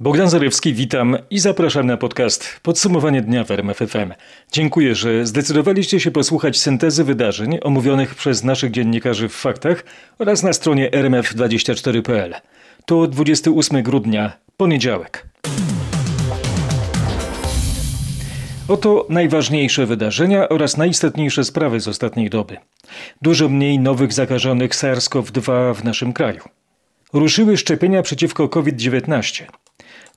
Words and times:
Bogdan 0.00 0.30
Zarewski, 0.30 0.74
witam 0.74 1.16
i 1.30 1.38
zapraszam 1.38 1.86
na 1.86 1.96
podcast 1.96 2.60
Podsumowanie 2.62 3.22
dnia 3.22 3.44
w 3.44 3.50
RMFFM. 3.50 4.12
Dziękuję, 4.52 4.94
że 4.94 5.26
zdecydowaliście 5.26 6.00
się 6.00 6.10
posłuchać 6.10 6.58
syntezy 6.58 7.04
wydarzeń 7.04 7.58
omówionych 7.62 8.14
przez 8.14 8.44
naszych 8.44 8.70
dziennikarzy 8.70 9.28
w 9.28 9.34
faktach 9.34 9.84
oraz 10.18 10.42
na 10.42 10.52
stronie 10.52 10.90
rmf24.pl. 10.90 12.34
To 12.86 13.06
28 13.06 13.82
grudnia, 13.82 14.32
poniedziałek. 14.56 15.26
Oto 18.68 19.06
najważniejsze 19.08 19.86
wydarzenia 19.86 20.48
oraz 20.48 20.76
najistotniejsze 20.76 21.44
sprawy 21.44 21.80
z 21.80 21.88
ostatniej 21.88 22.30
doby. 22.30 22.56
Dużo 23.22 23.48
mniej 23.48 23.78
nowych 23.78 24.12
zakażonych 24.12 24.70
SARS-CoV-2 24.70 25.74
w 25.74 25.84
naszym 25.84 26.12
kraju. 26.12 26.42
Ruszyły 27.12 27.56
szczepienia 27.56 28.02
przeciwko 28.02 28.48
COVID-19. 28.48 29.44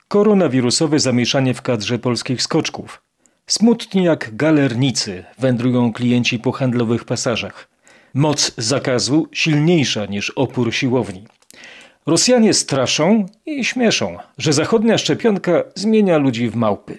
Koronawirusowe 0.08 1.00
zamieszanie 1.00 1.54
w 1.54 1.62
kadrze 1.62 2.00
polskich 2.00 2.42
skoczków. 2.42 3.02
Smutni 3.48 4.04
jak 4.04 4.36
galernicy 4.36 5.24
wędrują 5.40 5.94
klienci 5.94 6.40
po 6.40 6.52
handlowych 6.52 7.06
pasażach. 7.06 7.70
Moc 8.14 8.52
zakazu 8.58 9.28
silniejsza 9.32 10.06
niż 10.06 10.30
opór 10.30 10.74
siłowni. 10.74 11.24
Rosjanie 12.06 12.54
straszą 12.54 13.26
i 13.46 13.66
śmieszą, 13.66 14.18
że 14.38 14.54
zachodnia 14.54 14.98
szczepionka 14.98 15.64
zmienia 15.76 16.18
ludzi 16.18 16.50
w 16.50 16.56
małpy. 16.56 16.98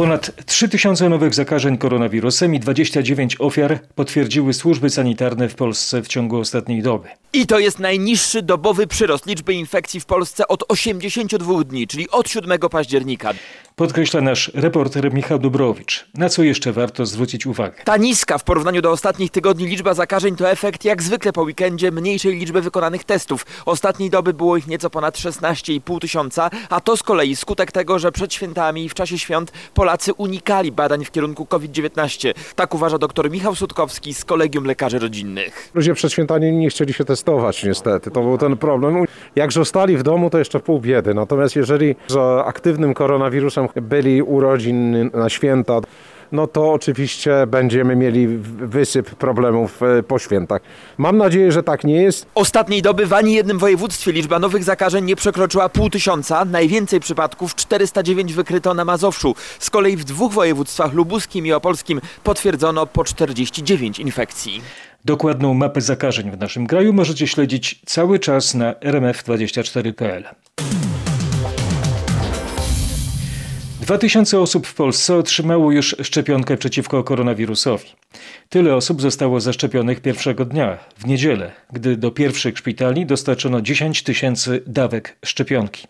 Ponad 0.00 0.46
3000 0.46 1.08
nowych 1.08 1.34
zakażeń 1.34 1.78
koronawirusem 1.78 2.54
i 2.54 2.60
29 2.60 3.36
ofiar 3.40 3.78
potwierdziły 3.94 4.54
służby 4.54 4.90
sanitarne 4.90 5.48
w 5.48 5.54
Polsce 5.54 6.02
w 6.02 6.08
ciągu 6.08 6.38
ostatniej 6.38 6.82
doby. 6.82 7.08
I 7.32 7.46
to 7.46 7.58
jest 7.58 7.78
najniższy 7.78 8.42
dobowy 8.42 8.86
przyrost 8.86 9.26
liczby 9.26 9.54
infekcji 9.54 10.00
w 10.00 10.06
Polsce 10.06 10.48
od 10.48 10.64
82 10.68 11.64
dni, 11.64 11.86
czyli 11.86 12.10
od 12.10 12.28
7 12.28 12.58
października. 12.58 13.32
Podkreśla 13.76 14.20
nasz 14.20 14.50
reporter 14.54 15.14
Michał 15.14 15.38
Dubrowicz. 15.38 16.06
Na 16.14 16.28
co 16.28 16.42
jeszcze 16.42 16.72
warto 16.72 17.06
zwrócić 17.06 17.46
uwagę? 17.46 17.82
Ta 17.84 17.96
niska 17.96 18.38
w 18.38 18.44
porównaniu 18.44 18.82
do 18.82 18.90
ostatnich 18.90 19.30
tygodni 19.30 19.66
liczba 19.66 19.94
zakażeń 19.94 20.36
to 20.36 20.50
efekt 20.50 20.84
jak 20.84 21.02
zwykle 21.02 21.32
po 21.32 21.42
weekendzie 21.42 21.90
mniejszej 21.90 22.36
liczby 22.36 22.62
wykonanych 22.62 23.04
testów. 23.04 23.46
Ostatniej 23.66 24.10
doby 24.10 24.34
było 24.34 24.56
ich 24.56 24.66
nieco 24.66 24.90
ponad 24.90 25.18
16,5 25.18 26.00
tysiąca, 26.00 26.50
a 26.70 26.80
to 26.80 26.96
z 26.96 27.02
kolei 27.02 27.36
skutek 27.36 27.72
tego, 27.72 27.98
że 27.98 28.12
przed 28.12 28.34
świętami 28.34 28.84
i 28.84 28.88
w 28.88 28.94
czasie 28.94 29.18
świąt 29.18 29.52
Polacy 29.74 29.89
unikali 30.16 30.72
badań 30.72 31.04
w 31.04 31.10
kierunku 31.10 31.46
COVID-19. 31.46 32.34
Tak 32.56 32.74
uważa 32.74 32.98
dr 32.98 33.30
Michał 33.30 33.54
Sutkowski 33.54 34.14
z 34.14 34.24
Kolegium 34.24 34.64
Lekarzy 34.64 34.98
Rodzinnych. 34.98 35.70
Ludzie 35.74 35.94
przed 35.94 36.12
świętami 36.12 36.52
nie 36.52 36.70
chcieli 36.70 36.92
się 36.92 37.04
testować 37.04 37.64
niestety. 37.64 38.10
To 38.10 38.20
był 38.20 38.38
ten 38.38 38.56
problem. 38.56 39.04
Jak 39.36 39.52
zostali 39.52 39.96
w 39.96 40.02
domu, 40.02 40.30
to 40.30 40.38
jeszcze 40.38 40.60
pół 40.60 40.80
biedy. 40.80 41.14
Natomiast 41.14 41.56
jeżeli 41.56 41.94
z 42.08 42.16
aktywnym 42.46 42.94
koronawirusem 42.94 43.68
byli 43.76 44.22
urodzin 44.22 45.10
na 45.14 45.28
święta, 45.28 45.80
no 46.32 46.46
to 46.46 46.72
oczywiście 46.72 47.46
będziemy 47.46 47.96
mieli 47.96 48.28
wysyp 48.58 49.14
problemów 49.14 49.82
e, 49.82 50.02
po 50.02 50.18
świętach. 50.18 50.62
Mam 50.98 51.16
nadzieję, 51.16 51.52
że 51.52 51.62
tak 51.62 51.84
nie 51.84 52.02
jest. 52.02 52.26
Ostatniej 52.34 52.82
doby 52.82 53.06
w 53.06 53.12
ani 53.12 53.34
jednym 53.34 53.58
województwie 53.58 54.12
liczba 54.12 54.38
nowych 54.38 54.64
zakażeń 54.64 55.04
nie 55.04 55.16
przekroczyła 55.16 55.68
pół 55.68 55.90
tysiąca. 55.90 56.44
Najwięcej 56.44 57.00
przypadków 57.00 57.54
409 57.54 58.32
wykryto 58.32 58.74
na 58.74 58.84
Mazowszu. 58.84 59.34
Z 59.58 59.70
kolei 59.70 59.96
w 59.96 60.04
dwóch 60.04 60.32
województwach 60.32 60.92
lubuskim 60.92 61.46
i 61.46 61.52
opolskim 61.52 62.00
potwierdzono 62.24 62.86
po 62.86 63.04
49 63.04 63.98
infekcji. 63.98 64.62
Dokładną 65.04 65.54
mapę 65.54 65.80
zakażeń 65.80 66.30
w 66.30 66.38
naszym 66.38 66.66
kraju 66.66 66.92
możecie 66.92 67.26
śledzić 67.26 67.80
cały 67.86 68.18
czas 68.18 68.54
na 68.54 68.72
rmf24.pl. 68.72 70.24
2000 73.80 74.40
osób 74.40 74.66
w 74.66 74.74
Polsce 74.74 75.16
otrzymało 75.16 75.72
już 75.72 75.96
szczepionkę 76.02 76.56
przeciwko 76.56 77.04
koronawirusowi. 77.04 77.88
Tyle 78.48 78.74
osób 78.74 79.02
zostało 79.02 79.40
zaszczepionych 79.40 80.00
pierwszego 80.00 80.44
dnia, 80.44 80.78
w 80.98 81.06
niedzielę, 81.06 81.52
gdy 81.72 81.96
do 81.96 82.10
pierwszych 82.10 82.58
szpitali 82.58 83.06
dostarczono 83.06 83.60
10 83.60 84.02
tysięcy 84.02 84.62
dawek 84.66 85.16
szczepionki. 85.24 85.86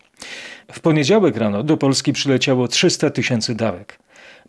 W 0.71 0.79
poniedziałek 0.79 1.37
rano 1.37 1.63
do 1.63 1.77
Polski 1.77 2.13
przyleciało 2.13 2.67
300 2.67 3.09
tysięcy 3.09 3.55
dawek. 3.55 3.99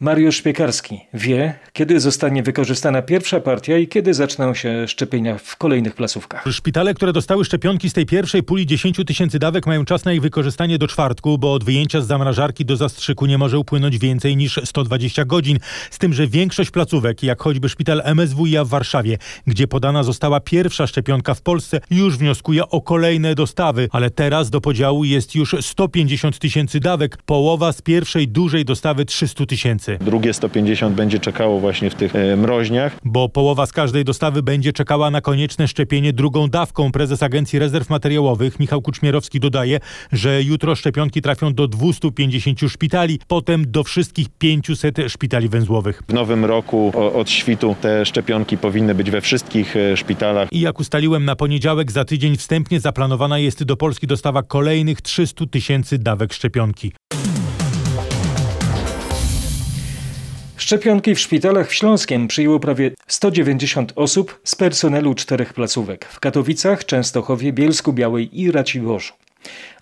Mariusz 0.03 0.43
Piekarski 0.43 1.01
wie, 1.15 1.55
kiedy 1.73 2.01
zostanie 2.01 2.43
wykorzystana 2.43 3.03
pierwsza 3.03 3.41
partia 3.41 3.79
i 3.79 3.89
kiedy 3.89 4.15
zaczną 4.15 4.55
się 4.55 4.89
szczepienia 4.89 5.39
w 5.39 5.57
kolejnych 5.57 5.95
placówkach. 5.95 6.45
Szpitale, 6.51 6.95
które 6.95 7.13
dostały 7.13 7.45
szczepionki 7.45 7.91
z 7.91 7.93
tej 7.93 8.07
pierwszej 8.07 8.43
puli 8.43 8.67
10 8.67 9.01
tysięcy 9.07 9.39
dawek 9.39 9.67
mają 9.67 9.85
czas 9.85 10.05
na 10.05 10.13
ich 10.13 10.21
wykorzystanie 10.21 10.79
do 10.79 10.89
czwartku, 10.89 11.39
bo 11.39 11.53
od 11.53 11.65
wyjęcia 11.65 12.01
z 12.01 12.07
zamrażarki 12.07 12.65
do 12.65 12.77
zastrzyku 12.77 13.27
nie 13.27 13.39
może 13.39 13.59
upłynąć 13.59 13.99
więcej 13.99 14.37
niż 14.37 14.61
120 14.65 15.25
godzin. 15.25 15.59
Z 15.91 15.99
tym, 15.99 16.13
że 16.13 16.27
większość 16.27 16.71
placówek, 16.71 17.23
jak 17.23 17.43
choćby 17.43 17.69
szpital 17.69 18.03
MSWiA 18.15 18.65
w 18.65 18.69
Warszawie, 18.69 19.19
gdzie 19.47 19.69
podana 19.69 20.03
została 20.03 20.41
pierwsza 20.41 20.87
szczepionka 20.87 21.35
w 21.35 21.43
Polsce, 21.43 21.81
już 21.91 22.17
wnioskuje 22.17 22.69
o 22.69 22.81
kolejne 22.81 23.35
dostawy, 23.35 23.89
ale 23.93 24.11
teraz 24.11 24.51
do 24.51 24.61
podziału 24.61 25.05
jest 25.05 25.35
już 25.35 25.57
150 25.61 26.39
tysięcy 26.39 26.81
dawek, 26.81 27.17
połowa 27.27 27.73
z 27.73 27.83
pierwszej 27.83 28.29
dużej 28.29 28.65
dostawy 28.65 29.05
300 29.05 29.47
tysięcy. 29.47 29.92
Drugie 30.01 30.35
150 30.35 30.97
będzie 30.97 31.19
czekało 31.19 31.61
właśnie 31.61 31.91
w 31.91 31.95
tych 31.95 32.17
e, 32.17 32.37
mroźniach. 32.37 32.97
Bo 33.05 33.29
połowa 33.29 33.67
z 33.67 33.73
każdej 33.73 34.05
dostawy 34.05 34.43
będzie 34.43 34.73
czekała 34.73 35.11
na 35.11 35.21
konieczne 35.21 35.69
szczepienie 35.69 36.13
drugą 36.13 36.49
dawką. 36.49 36.93
Prezes 36.93 37.23
Agencji 37.23 37.59
Rezerw 37.59 37.91
Materiałowych 37.91 38.61
Michał 38.61 38.83
Kuczmierowski 38.83 39.41
dodaje, 39.41 39.81
że 40.13 40.43
jutro 40.43 40.75
szczepionki 40.75 41.23
trafią 41.23 41.55
do 41.55 41.69
250 41.69 42.61
szpitali, 42.69 43.19
potem 43.29 43.71
do 43.71 43.85
wszystkich 43.85 44.29
500 44.39 44.97
szpitali 45.09 45.49
węzłowych. 45.49 46.03
W 46.09 46.13
nowym 46.13 46.45
roku 46.45 46.93
od 47.15 47.31
świtu 47.31 47.77
te 47.81 48.07
szczepionki 48.07 48.59
powinny 48.59 48.95
być 48.95 49.11
we 49.11 49.21
wszystkich 49.21 49.77
e, 49.77 49.97
szpitalach. 49.97 50.49
I 50.53 50.61
jak 50.61 50.81
ustaliłem 50.81 51.25
na 51.25 51.37
poniedziałek 51.37 51.93
za 51.93 52.05
tydzień 52.05 52.37
wstępnie 52.37 52.81
zaplanowana 52.81 53.39
jest 53.39 53.65
do 53.65 53.77
Polski 53.77 54.07
dostawa 54.07 54.43
kolejnych 54.43 55.01
300 55.01 55.47
tysięcy 55.47 55.99
dawek 55.99 56.33
szczepionki. 56.33 56.93
Szczepionki 60.73 61.15
w 61.15 61.21
szpitalach 61.21 61.69
w 61.69 61.75
Śląskiem 61.75 62.29
przyjęło 62.29 62.61
prawie 62.61 62.91
190 63.07 63.93
osób 63.97 64.41
z 64.45 64.55
personelu 64.55 65.15
czterech 65.15 65.55
placówek 65.55 66.05
w 66.05 66.21
Katowicach, 66.21 66.85
Częstochowie, 66.85 67.53
Bielsku 67.53 67.93
Białej 67.93 68.41
i 68.41 68.53
Raciborzu. 68.53 69.13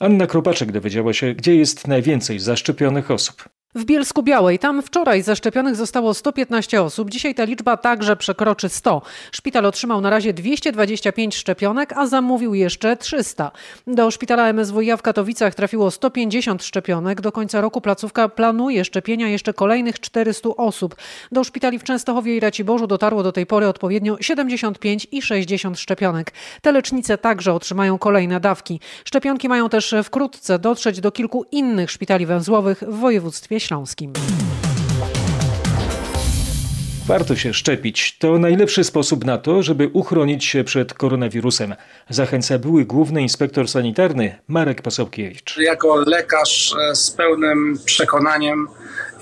Anna 0.00 0.26
Kropaczek 0.26 0.72
dowiedziała 0.72 1.12
się, 1.12 1.34
gdzie 1.34 1.56
jest 1.56 1.86
najwięcej 1.86 2.38
zaszczepionych 2.38 3.10
osób. 3.10 3.48
W 3.74 3.84
Bielsku 3.84 4.22
Białej, 4.22 4.58
tam 4.58 4.82
wczoraj 4.82 5.22
zaszczepionych 5.22 5.76
zostało 5.76 6.14
115 6.14 6.82
osób, 6.82 7.10
dzisiaj 7.10 7.34
ta 7.34 7.44
liczba 7.44 7.76
także 7.76 8.16
przekroczy 8.16 8.68
100. 8.68 9.02
Szpital 9.32 9.66
otrzymał 9.66 10.00
na 10.00 10.10
razie 10.10 10.32
225 10.32 11.36
szczepionek, 11.36 11.92
a 11.92 12.06
zamówił 12.06 12.54
jeszcze 12.54 12.96
300. 12.96 13.50
Do 13.86 14.10
szpitala 14.10 14.52
MSWiA 14.52 14.96
w 14.96 15.02
Katowicach 15.02 15.54
trafiło 15.54 15.90
150 15.90 16.64
szczepionek. 16.64 17.20
Do 17.20 17.32
końca 17.32 17.60
roku 17.60 17.80
placówka 17.80 18.28
planuje 18.28 18.84
szczepienia 18.84 19.28
jeszcze 19.28 19.54
kolejnych 19.54 20.00
400 20.00 20.48
osób. 20.48 20.96
Do 21.32 21.44
szpitali 21.44 21.78
w 21.78 21.84
Częstochowie 21.84 22.36
i 22.36 22.40
Raciborzu 22.40 22.86
dotarło 22.86 23.22
do 23.22 23.32
tej 23.32 23.46
pory 23.46 23.68
odpowiednio 23.68 24.16
75 24.20 25.06
i 25.12 25.22
60 25.22 25.78
szczepionek. 25.78 26.32
Te 26.62 26.72
lecznice 26.72 27.18
także 27.18 27.54
otrzymają 27.54 27.98
kolejne 27.98 28.40
dawki. 28.40 28.80
Szczepionki 29.04 29.48
mają 29.48 29.68
też 29.68 29.94
wkrótce 30.04 30.58
dotrzeć 30.58 31.00
do 31.00 31.12
kilku 31.12 31.44
innych 31.52 31.90
szpitali 31.90 32.26
węzłowych 32.26 32.82
w 32.86 32.94
województwie 32.94 33.59
Śląskim. 33.60 34.12
Warto 37.10 37.36
się 37.36 37.54
szczepić. 37.54 38.18
To 38.18 38.38
najlepszy 38.38 38.84
sposób 38.84 39.24
na 39.24 39.38
to, 39.38 39.62
żeby 39.62 39.90
uchronić 39.92 40.44
się 40.44 40.64
przed 40.64 40.94
koronawirusem. 40.94 41.74
Zachęca 42.08 42.58
były 42.58 42.84
główny 42.84 43.22
inspektor 43.22 43.68
sanitarny 43.68 44.38
Marek 44.48 44.82
Pasobkiewicz. 44.82 45.56
Jako 45.58 45.96
lekarz 45.96 46.74
e, 46.90 46.94
z 46.94 47.10
pełnym 47.10 47.78
przekonaniem 47.84 48.68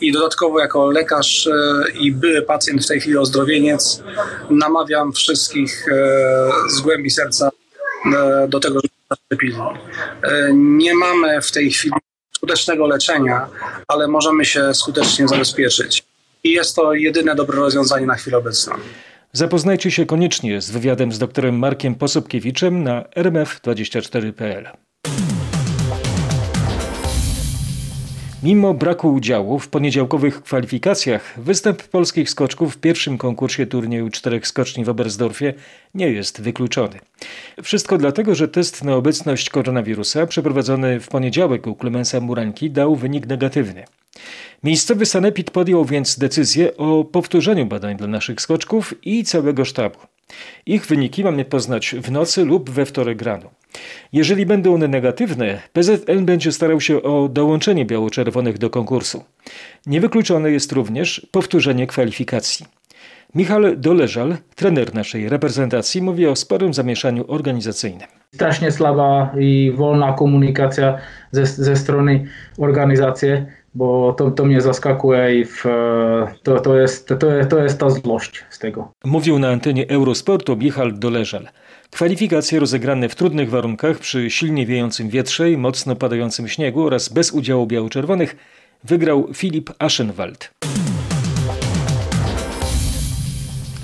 i 0.00 0.12
dodatkowo 0.12 0.60
jako 0.60 0.90
lekarz 0.90 1.46
e, 1.46 1.52
i 2.00 2.12
były 2.12 2.42
pacjent, 2.42 2.84
w 2.84 2.88
tej 2.88 3.00
chwili 3.00 3.16
ozdrowieniec, 3.16 4.02
namawiam 4.50 5.12
wszystkich 5.12 5.86
e, 5.88 6.70
z 6.70 6.80
głębi 6.80 7.10
serca 7.10 7.50
do 8.48 8.60
tego, 8.60 8.80
żeby 8.80 8.94
zaszczepili. 9.10 9.56
Nie 10.52 10.94
mamy 10.94 11.40
w 11.40 11.52
tej 11.52 11.70
chwili 11.70 11.94
skutecznego 12.38 12.86
leczenia, 12.86 13.46
ale 13.88 14.08
możemy 14.08 14.44
się 14.44 14.74
skutecznie 14.74 15.28
zabezpieczyć. 15.28 16.04
I 16.44 16.52
jest 16.52 16.76
to 16.76 16.94
jedyne 16.94 17.34
dobre 17.34 17.56
rozwiązanie 17.56 18.06
na 18.06 18.14
chwilę 18.14 18.38
obecną. 18.38 18.72
Zapoznajcie 19.32 19.90
się 19.90 20.06
koniecznie 20.06 20.60
z 20.60 20.70
wywiadem 20.70 21.12
z 21.12 21.18
doktorem 21.18 21.58
Markiem 21.58 21.94
Posobkiewiczem 21.94 22.82
na 22.82 23.02
rmf24.pl. 23.02 24.68
Mimo 28.42 28.74
braku 28.74 29.14
udziału 29.14 29.58
w 29.58 29.68
poniedziałkowych 29.68 30.42
kwalifikacjach, 30.42 31.34
występ 31.36 31.82
polskich 31.82 32.30
skoczków 32.30 32.74
w 32.74 32.78
pierwszym 32.78 33.18
konkursie 33.18 33.66
turnieju 33.66 34.10
czterech 34.10 34.46
skoczni 34.46 34.84
w 34.84 34.88
Oberstdorfie 34.88 35.54
nie 35.94 36.10
jest 36.10 36.40
wykluczony. 36.40 36.98
Wszystko 37.62 37.98
dlatego, 37.98 38.34
że 38.34 38.48
test 38.48 38.84
na 38.84 38.94
obecność 38.94 39.50
koronawirusa 39.50 40.26
przeprowadzony 40.26 41.00
w 41.00 41.08
poniedziałek 41.08 41.66
u 41.66 41.74
Klemensa 41.74 42.20
Murańki 42.20 42.70
dał 42.70 42.96
wynik 42.96 43.26
negatywny. 43.26 43.84
Miejscowy 44.64 45.06
sanepid 45.06 45.50
podjął 45.50 45.84
więc 45.84 46.18
decyzję 46.18 46.76
o 46.76 47.04
powtórzeniu 47.04 47.66
badań 47.66 47.96
dla 47.96 48.06
naszych 48.06 48.40
skoczków 48.40 48.94
i 49.02 49.24
całego 49.24 49.64
sztabu. 49.64 49.98
Ich 50.66 50.86
wyniki 50.86 51.24
mamy 51.24 51.44
poznać 51.44 51.94
w 52.02 52.10
nocy 52.10 52.44
lub 52.44 52.70
we 52.70 52.86
wtorek 52.86 53.22
rano. 53.22 53.50
Jeżeli 54.12 54.46
będą 54.46 54.74
one 54.74 54.88
negatywne, 54.88 55.62
PZN 55.72 56.24
będzie 56.24 56.52
starał 56.52 56.80
się 56.80 57.02
o 57.02 57.28
dołączenie 57.28 57.84
biało-czerwonych 57.84 58.58
do 58.58 58.70
konkursu. 58.70 59.24
Niewykluczone 59.86 60.50
jest 60.50 60.72
również 60.72 61.26
powtórzenie 61.32 61.86
kwalifikacji. 61.86 62.66
Michał 63.34 63.60
Doleżal, 63.76 64.36
trener 64.54 64.94
naszej 64.94 65.28
reprezentacji, 65.28 66.02
mówi 66.02 66.26
o 66.26 66.36
sporym 66.36 66.74
zamieszaniu 66.74 67.24
organizacyjnym. 67.28 68.08
Strasznie 68.34 68.72
słaba 68.72 69.34
i 69.38 69.72
wolna 69.76 70.12
komunikacja 70.12 70.98
ze, 71.32 71.46
ze 71.46 71.76
strony 71.76 72.24
organizacji, 72.58 73.28
bo 73.78 74.12
to, 74.12 74.30
to 74.30 74.44
mnie 74.44 74.60
zaskakuje 74.60 75.40
i 75.40 75.44
w, 75.44 75.64
to, 76.42 76.60
to, 76.60 76.78
jest, 76.78 77.08
to, 77.08 77.16
to 77.50 77.58
jest 77.58 77.78
ta 77.80 77.90
złość 77.90 78.44
z 78.50 78.58
tego. 78.58 78.92
Mówił 79.04 79.38
na 79.38 79.48
antenie 79.48 79.88
Eurosportu 79.88 80.56
Michał 80.56 80.92
Doleżal. 80.92 81.48
Kwalifikacje 81.90 82.60
rozegrane 82.60 83.08
w 83.08 83.14
trudnych 83.14 83.50
warunkach 83.50 83.98
przy 83.98 84.30
silnie 84.30 84.66
wiejącym 84.66 85.08
wietrze 85.08 85.50
i 85.50 85.56
mocno 85.56 85.96
padającym 85.96 86.48
śniegu 86.48 86.82
oraz 86.82 87.08
bez 87.08 87.32
udziału 87.32 87.66
biało-czerwonych 87.66 88.36
wygrał 88.84 89.28
Filip 89.34 89.70
Aschenwald. 89.78 90.50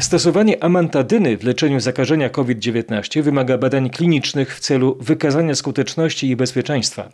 Stosowanie 0.05 0.65
amantadyny 0.65 1.37
w 1.37 1.45
leczeniu 1.45 1.81
zakażenia 1.81 2.29
COVID-19 2.29 3.23
wymaga 3.23 3.59
badań 3.59 3.91
klinicznych 3.91 4.57
w 4.57 4.61
celu 4.61 4.97
wykazania 5.01 5.55
skuteczności 5.55 6.29
i 6.29 6.37
bezpieczeństwa, 6.37 7.09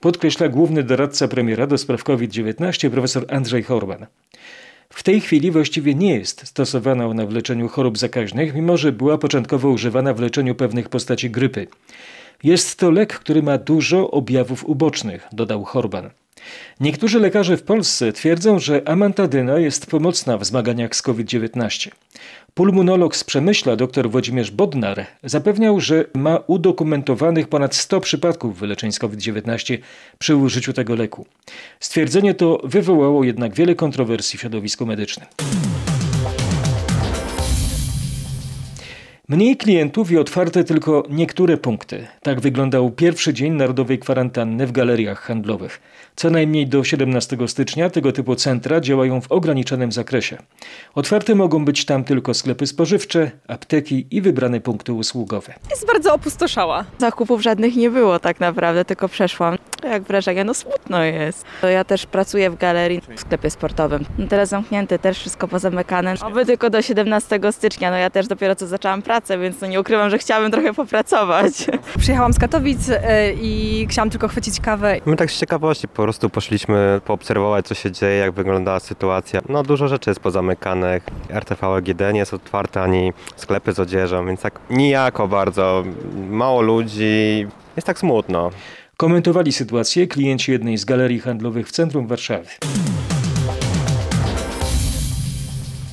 podkreśla 0.00 0.48
główny 0.48 0.82
doradca 0.82 1.28
premiera 1.28 1.66
do 1.66 1.78
spraw 1.78 2.04
COVID-19 2.04 2.90
profesor 2.90 3.24
Andrzej 3.28 3.62
Horban. 3.62 4.06
W 4.90 5.02
tej 5.02 5.20
chwili 5.20 5.50
właściwie 5.50 5.94
nie 5.94 6.14
jest 6.14 6.46
stosowana 6.46 7.06
ona 7.06 7.26
w 7.26 7.32
leczeniu 7.32 7.68
chorób 7.68 7.98
zakaźnych, 7.98 8.54
mimo 8.54 8.76
że 8.76 8.92
była 8.92 9.18
początkowo 9.18 9.68
używana 9.68 10.14
w 10.14 10.20
leczeniu 10.20 10.54
pewnych 10.54 10.88
postaci 10.88 11.30
grypy. 11.30 11.66
Jest 12.42 12.78
to 12.78 12.90
lek, 12.90 13.18
który 13.18 13.42
ma 13.42 13.58
dużo 13.58 14.10
objawów 14.10 14.64
ubocznych, 14.64 15.28
dodał 15.32 15.64
Horban. 15.64 16.10
Niektórzy 16.80 17.20
lekarze 17.20 17.56
w 17.56 17.62
Polsce 17.62 18.12
twierdzą, 18.12 18.58
że 18.58 18.82
amantadyna 18.88 19.58
jest 19.58 19.86
pomocna 19.86 20.38
w 20.38 20.44
zmaganiach 20.44 20.96
z 20.96 21.02
COVID-19. 21.02 21.90
Pulmonolog 22.54 23.16
z 23.16 23.24
Przemyśla 23.24 23.76
dr 23.76 24.10
Włodzimierz 24.10 24.50
Bodnar 24.50 25.06
zapewniał, 25.24 25.80
że 25.80 26.04
ma 26.14 26.38
udokumentowanych 26.46 27.48
ponad 27.48 27.74
100 27.74 28.00
przypadków 28.00 28.58
wyleczeń 28.58 28.92
z 28.92 28.98
COVID-19 28.98 29.78
przy 30.18 30.36
użyciu 30.36 30.72
tego 30.72 30.94
leku. 30.94 31.26
Stwierdzenie 31.80 32.34
to 32.34 32.60
wywołało 32.64 33.24
jednak 33.24 33.54
wiele 33.54 33.74
kontrowersji 33.74 34.38
w 34.38 34.40
środowisku 34.40 34.86
medycznym. 34.86 35.26
Mniej 39.30 39.56
klientów 39.56 40.10
i 40.10 40.18
otwarte 40.18 40.64
tylko 40.64 41.02
niektóre 41.10 41.56
punkty. 41.56 42.06
Tak 42.22 42.40
wyglądał 42.40 42.90
pierwszy 42.90 43.34
dzień 43.34 43.52
narodowej 43.52 43.98
kwarantanny 43.98 44.66
w 44.66 44.72
galeriach 44.72 45.20
handlowych. 45.20 45.80
Co 46.16 46.30
najmniej 46.30 46.66
do 46.66 46.84
17 46.84 47.36
stycznia 47.46 47.90
tego 47.90 48.12
typu 48.12 48.36
centra 48.36 48.80
działają 48.80 49.20
w 49.20 49.32
ograniczonym 49.32 49.92
zakresie. 49.92 50.36
Otwarte 50.94 51.34
mogą 51.34 51.64
być 51.64 51.84
tam 51.84 52.04
tylko 52.04 52.34
sklepy 52.34 52.66
spożywcze, 52.66 53.30
apteki 53.48 54.06
i 54.10 54.20
wybrane 54.20 54.60
punkty 54.60 54.92
usługowe. 54.92 55.54
Jest 55.70 55.86
bardzo 55.86 56.14
opustoszała. 56.14 56.84
Zakupów 56.98 57.42
żadnych 57.42 57.76
nie 57.76 57.90
było 57.90 58.18
tak 58.18 58.40
naprawdę, 58.40 58.84
tylko 58.84 59.08
przeszłam. 59.08 59.58
Jak 59.84 60.02
wrażenie, 60.02 60.44
no 60.44 60.54
smutno 60.54 61.02
jest. 61.02 61.44
Ja 61.62 61.84
też 61.84 62.06
pracuję 62.06 62.50
w 62.50 62.56
galerii, 62.56 63.00
w 63.16 63.20
sklepie 63.20 63.50
sportowym. 63.50 64.04
No 64.18 64.26
teraz 64.26 64.48
zamknięte, 64.48 64.98
też 64.98 65.18
wszystko 65.18 65.48
pozamykane. 65.48 66.14
Oby 66.22 66.46
tylko 66.46 66.70
do 66.70 66.82
17 66.82 67.40
stycznia, 67.50 67.90
no 67.90 67.96
ja 67.96 68.10
też 68.10 68.26
dopiero 68.26 68.56
co 68.56 68.66
zaczęłam 68.66 69.02
pracę, 69.02 69.17
więc 69.40 69.60
no 69.60 69.66
nie 69.66 69.80
ukrywam, 69.80 70.10
że 70.10 70.18
chciałabym 70.18 70.50
trochę 70.50 70.74
popracować. 70.74 71.52
Przyjechałam 71.98 72.32
z 72.32 72.38
Katowic 72.38 72.88
e, 72.90 73.32
i 73.32 73.86
chciałam 73.90 74.10
tylko 74.10 74.28
chwycić 74.28 74.60
kawę. 74.60 74.96
My 75.06 75.16
tak 75.16 75.30
z 75.30 75.40
ciekawości 75.40 75.88
po 75.88 76.02
prostu 76.02 76.30
poszliśmy 76.30 77.00
poobserwować, 77.04 77.66
co 77.66 77.74
się 77.74 77.90
dzieje, 77.90 78.16
jak 78.16 78.32
wygląda 78.32 78.80
sytuacja. 78.80 79.40
No 79.48 79.62
dużo 79.62 79.88
rzeczy 79.88 80.10
jest 80.10 80.20
pozamykanych. 80.20 81.02
RTV 81.30 81.66
EGD 81.66 82.00
nie 82.12 82.18
jest 82.18 82.34
otwarte, 82.34 82.82
ani 82.82 83.12
sklepy 83.36 83.72
z 83.72 83.78
odzieżą, 83.78 84.26
więc 84.26 84.40
tak 84.40 84.60
nijako 84.70 85.28
bardzo. 85.28 85.84
Mało 86.30 86.62
ludzi, 86.62 87.46
jest 87.76 87.86
tak 87.86 87.98
smutno. 87.98 88.50
Komentowali 88.96 89.52
sytuację 89.52 90.06
klienci 90.06 90.52
jednej 90.52 90.78
z 90.78 90.84
galerii 90.84 91.20
handlowych 91.20 91.68
w 91.68 91.70
centrum 91.70 92.06
Warszawy. 92.06 92.48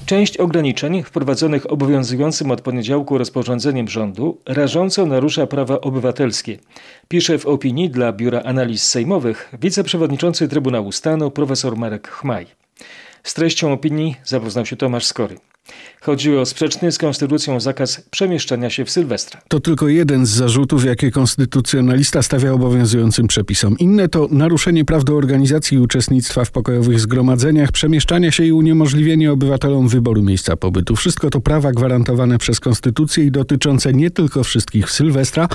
Część 0.06 0.38
ograniczeń 0.38 1.04
wprowadzonych 1.04 1.72
obowiązującym 1.72 2.52
od 2.52 2.62
poniedziałku 2.62 3.18
rozporządzeniem 3.18 3.88
rządu 3.88 4.42
rażąco 4.46 5.06
narusza 5.06 5.48
prawa 5.48 5.82
obywatelskie. 5.82 6.58
Pisze 7.08 7.38
w 7.38 7.46
opinii 7.46 7.90
dla 7.90 8.14
Biura 8.14 8.42
Analiz 8.42 8.84
Sejmowych 8.84 9.52
wiceprzewodniczący 9.62 10.48
Trybunału 10.48 10.92
Stanu 10.92 11.32
profesor 11.32 11.78
Marek 11.78 12.08
Chmaj. 12.08 12.48
Z 13.24 13.34
treścią 13.34 13.74
opinii 13.74 14.16
zapoznał 14.24 14.66
się 14.66 14.76
Tomasz 14.76 15.06
Skory. 15.06 15.38
Chodzi 16.02 16.38
o 16.38 16.46
sprzeczny 16.46 16.92
z 16.92 16.98
konstytucją 16.98 17.60
zakaz 17.60 18.02
przemieszczania 18.12 18.70
się 18.70 18.86
w 18.86 18.92
Sylwestra. 18.92 19.42
To 19.48 19.60
tylko 19.60 19.88
jeden 19.88 20.26
z 20.26 20.30
zarzutów, 20.30 20.86
jakie 20.86 21.12
konstytucjonalista 21.12 22.22
stawia 22.22 22.54
obowiązującym 22.54 23.28
przepisom. 23.28 23.78
Inne 23.80 24.10
to 24.10 24.28
naruszenie 24.32 24.86
praw 24.86 25.04
do 25.04 25.16
organizacji 25.16 25.78
i 25.78 25.82
uczestnictwa 25.82 26.46
w 26.46 26.52
pokojowych 26.52 27.00
zgromadzeniach, 27.00 27.72
przemieszczania 27.72 28.32
się 28.32 28.46
i 28.46 28.52
uniemożliwienie 28.52 29.32
obywatelom 29.32 29.88
wyboru 29.88 30.24
miejsca 30.24 30.56
pobytu. 30.56 30.96
Wszystko 30.96 31.30
to 31.30 31.42
prawa 31.42 31.72
gwarantowane 31.72 32.38
przez 32.38 32.60
konstytucję 32.60 33.24
i 33.24 33.32
dotyczące 33.32 33.94
nie 33.94 34.12
tylko 34.12 34.44
wszystkich 34.44 34.88
w 34.88 34.92
Sylwestra, 34.92 35.48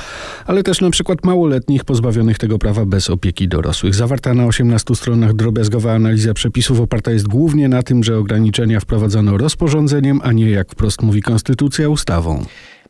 ale 0.47 0.63
też 0.63 0.81
na 0.81 0.91
przykład 0.91 1.25
małoletnich 1.25 1.85
pozbawionych 1.85 2.39
tego 2.39 2.59
prawa 2.59 2.87
bez 2.87 3.11
opieki 3.11 3.49
dorosłych. 3.49 3.95
Zawarta 3.95 4.35
na 4.35 4.47
18 4.47 4.95
stronach 4.95 5.33
drobiazgowa 5.33 5.93
analiza 5.93 6.35
przepisów 6.35 6.81
oparta 6.81 7.11
jest 7.11 7.29
głównie 7.29 7.69
na 7.69 7.83
tym, 7.83 8.05
że 8.05 8.19
ograniczenia 8.19 8.81
wprowadzono 8.81 9.37
rozporządzeniem, 10.01 10.21
a 10.23 10.33
nie 10.33 10.51
jak 10.51 10.73
wprost 10.73 11.03
mówi 11.03 11.23
konstytucja, 11.23 11.89
ustawą. 11.89 12.45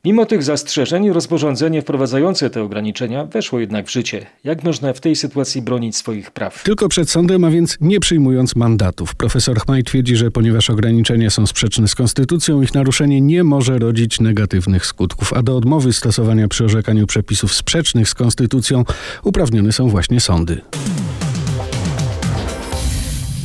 Mimo 0.04 0.26
tych 0.26 0.42
zastrzeżeń, 0.42 1.10
rozporządzenie 1.10 1.82
wprowadzające 1.82 2.50
te 2.50 2.62
ograniczenia 2.62 3.24
weszło 3.24 3.60
jednak 3.60 3.86
w 3.86 3.92
życie. 3.92 4.26
Jak 4.44 4.64
można 4.64 4.92
w 4.92 5.00
tej 5.00 5.16
sytuacji 5.16 5.62
bronić 5.62 5.96
swoich 5.96 6.31
praw? 6.31 6.62
Tylko 6.62 6.88
przed 6.88 7.10
sądem, 7.10 7.44
a 7.44 7.50
więc 7.50 7.76
nie 7.81 8.00
przyjmując 8.00 8.56
mandatów. 8.56 9.14
Profesor 9.14 9.60
Chmaj 9.60 9.84
twierdzi, 9.84 10.17
że 10.17 10.31
ponieważ 10.31 10.70
ograniczenia 10.70 11.31
są 11.31 11.46
sprzeczne 11.46 11.88
z 11.88 11.94
konstytucją, 11.94 12.62
ich 12.62 12.74
naruszenie 12.74 13.20
nie 13.20 13.44
może 13.44 13.79
rodzić 13.79 14.20
negatywnych 14.20 14.86
skutków, 14.86 15.32
a 15.32 15.43
do 15.43 15.56
odmowy 15.56 15.93
stosowania 15.93 16.48
przy 16.48 16.64
orzekaniu 16.64 17.06
przepisów 17.06 17.55
sprzecznych 17.55 18.08
z 18.08 18.14
konstytucją 18.14 18.84
uprawnione 19.24 19.72
są 19.72 19.88
właśnie 19.88 20.20
sądy. 20.20 20.60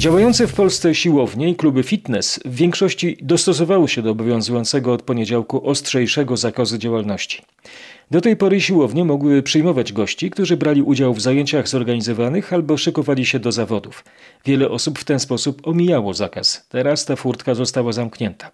Działające 0.05 0.47
w 0.47 0.53
Polsce 0.53 0.95
siłownie 0.95 1.49
i 1.49 1.55
kluby 1.55 1.83
fitness 1.83 2.39
w 2.45 2.55
większości 2.55 3.17
dostosowały 3.21 3.87
się 3.87 4.01
do 4.01 4.11
obowiązującego 4.11 4.93
od 4.93 5.01
poniedziałku 5.01 5.69
ostrzejszego 5.69 6.37
zakazu 6.37 6.77
działalności. 6.77 7.41
Do 8.11 8.21
tej 8.21 8.35
pory 8.35 8.61
siłownie 8.61 9.05
mogły 9.05 9.43
przyjmować 9.43 9.93
gości, 9.93 10.29
którzy 10.29 10.57
brali 10.57 10.81
udział 10.81 11.13
w 11.13 11.21
zajęciach 11.21 11.67
zorganizowanych 11.67 12.53
albo 12.53 12.77
szykowali 12.77 13.25
się 13.25 13.39
do 13.39 13.51
zawodów. 13.51 14.03
Wiele 14.45 14.69
osób 14.69 14.99
w 14.99 15.03
ten 15.03 15.19
sposób 15.19 15.67
omijało 15.67 16.13
zakaz. 16.13 16.67
Teraz 16.69 17.05
ta 17.05 17.15
furtka 17.15 17.55
została 17.55 17.91
zamknięta. 17.91 18.51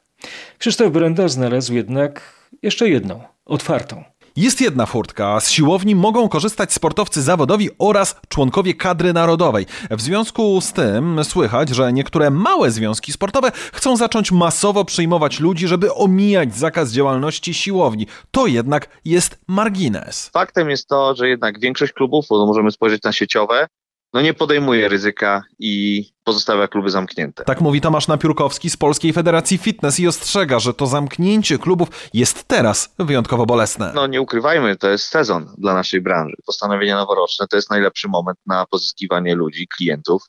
Krzysztof 0.58 0.92
Brenda 0.92 1.28
znalazł 1.28 1.74
jednak 1.74 2.34
jeszcze 2.62 2.90
jedną, 2.90 3.22
otwartą. 3.46 4.04
Jest 4.36 4.62
jedna 4.62 4.86
furtka. 4.86 5.40
Z 5.40 5.50
siłowni 5.50 5.96
mogą 5.96 6.30
korzystać 6.30 6.74
sportowcy 6.74 7.22
zawodowi 7.22 7.70
oraz 7.80 8.16
członkowie 8.30 8.74
kadry 8.74 9.14
narodowej. 9.14 9.66
W 9.90 10.02
związku 10.02 10.62
z 10.62 10.74
tym 10.74 11.24
słychać, 11.24 11.70
że 11.70 11.94
niektóre 11.94 12.30
małe 12.30 12.72
związki 12.72 13.12
sportowe 13.12 13.52
chcą 13.74 13.98
zacząć 13.98 14.32
masowo 14.32 14.86
przyjmować 14.86 15.40
ludzi, 15.40 15.68
żeby 15.68 15.94
omijać 15.94 16.56
zakaz 16.56 16.92
działalności 16.92 17.54
siłowni. 17.54 18.08
To 18.32 18.48
jednak 18.48 18.90
jest 19.06 19.40
margines. 19.48 20.30
Faktem 20.34 20.70
jest 20.70 20.88
to, 20.88 21.16
że 21.16 21.30
jednak 21.30 21.60
większość 21.60 21.94
klubów, 21.94 22.26
bo 22.30 22.46
możemy 22.46 22.72
spojrzeć 22.72 23.04
na 23.04 23.12
sieciowe, 23.12 23.68
no 24.14 24.22
nie 24.22 24.34
podejmuje 24.34 24.90
ryzyka 24.90 25.44
i 25.60 26.06
pozostawia 26.24 26.68
kluby 26.68 26.90
zamknięte. 26.90 27.44
Tak 27.44 27.62
mówi 27.62 27.82
Tomasz 27.82 28.08
Napiórkowski 28.08 28.70
z 28.70 28.78
Polskiej 28.78 29.14
Federacji 29.14 29.58
Fitness 29.58 30.00
i 30.00 30.08
ostrzega, 30.08 30.60
że 30.60 30.74
to 30.74 30.88
zamknięcie 30.88 31.58
klubów 31.58 31.90
jest 32.14 32.44
teraz 32.44 32.94
wyjątkowo 33.00 33.46
bolesne. 33.46 33.92
No 33.96 34.08
nie 34.08 34.22
ukrywajmy, 34.22 34.76
to 34.76 34.90
jest 34.90 35.06
sezon 35.06 35.48
dla 35.58 35.74
naszej 35.74 36.02
branży. 36.02 36.36
Postanowienia 36.46 36.96
noworoczne 36.96 37.48
to 37.48 37.56
jest 37.56 37.70
najlepszy 37.70 38.08
moment 38.08 38.38
na 38.46 38.66
pozyskiwanie 38.66 39.36
ludzi, 39.36 39.68
klientów. 39.78 40.24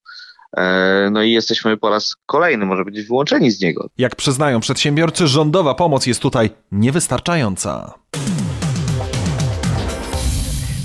E, 0.57 1.09
No 1.13 1.23
i 1.23 1.33
jesteśmy 1.33 1.77
po 1.77 1.91
raz 1.91 2.15
kolejny, 2.27 2.67
może 2.67 2.85
być 2.85 3.03
wyłączeni 3.03 3.51
z 3.51 3.61
niego. 3.61 3.89
Jak 3.99 4.17
przyznają 4.17 4.61
przedsiębiorcy, 4.61 5.27
rządowa 5.27 5.75
pomoc 5.75 6.07
jest 6.07 6.21
tutaj 6.21 6.51
niewystarczająca. 6.73 7.95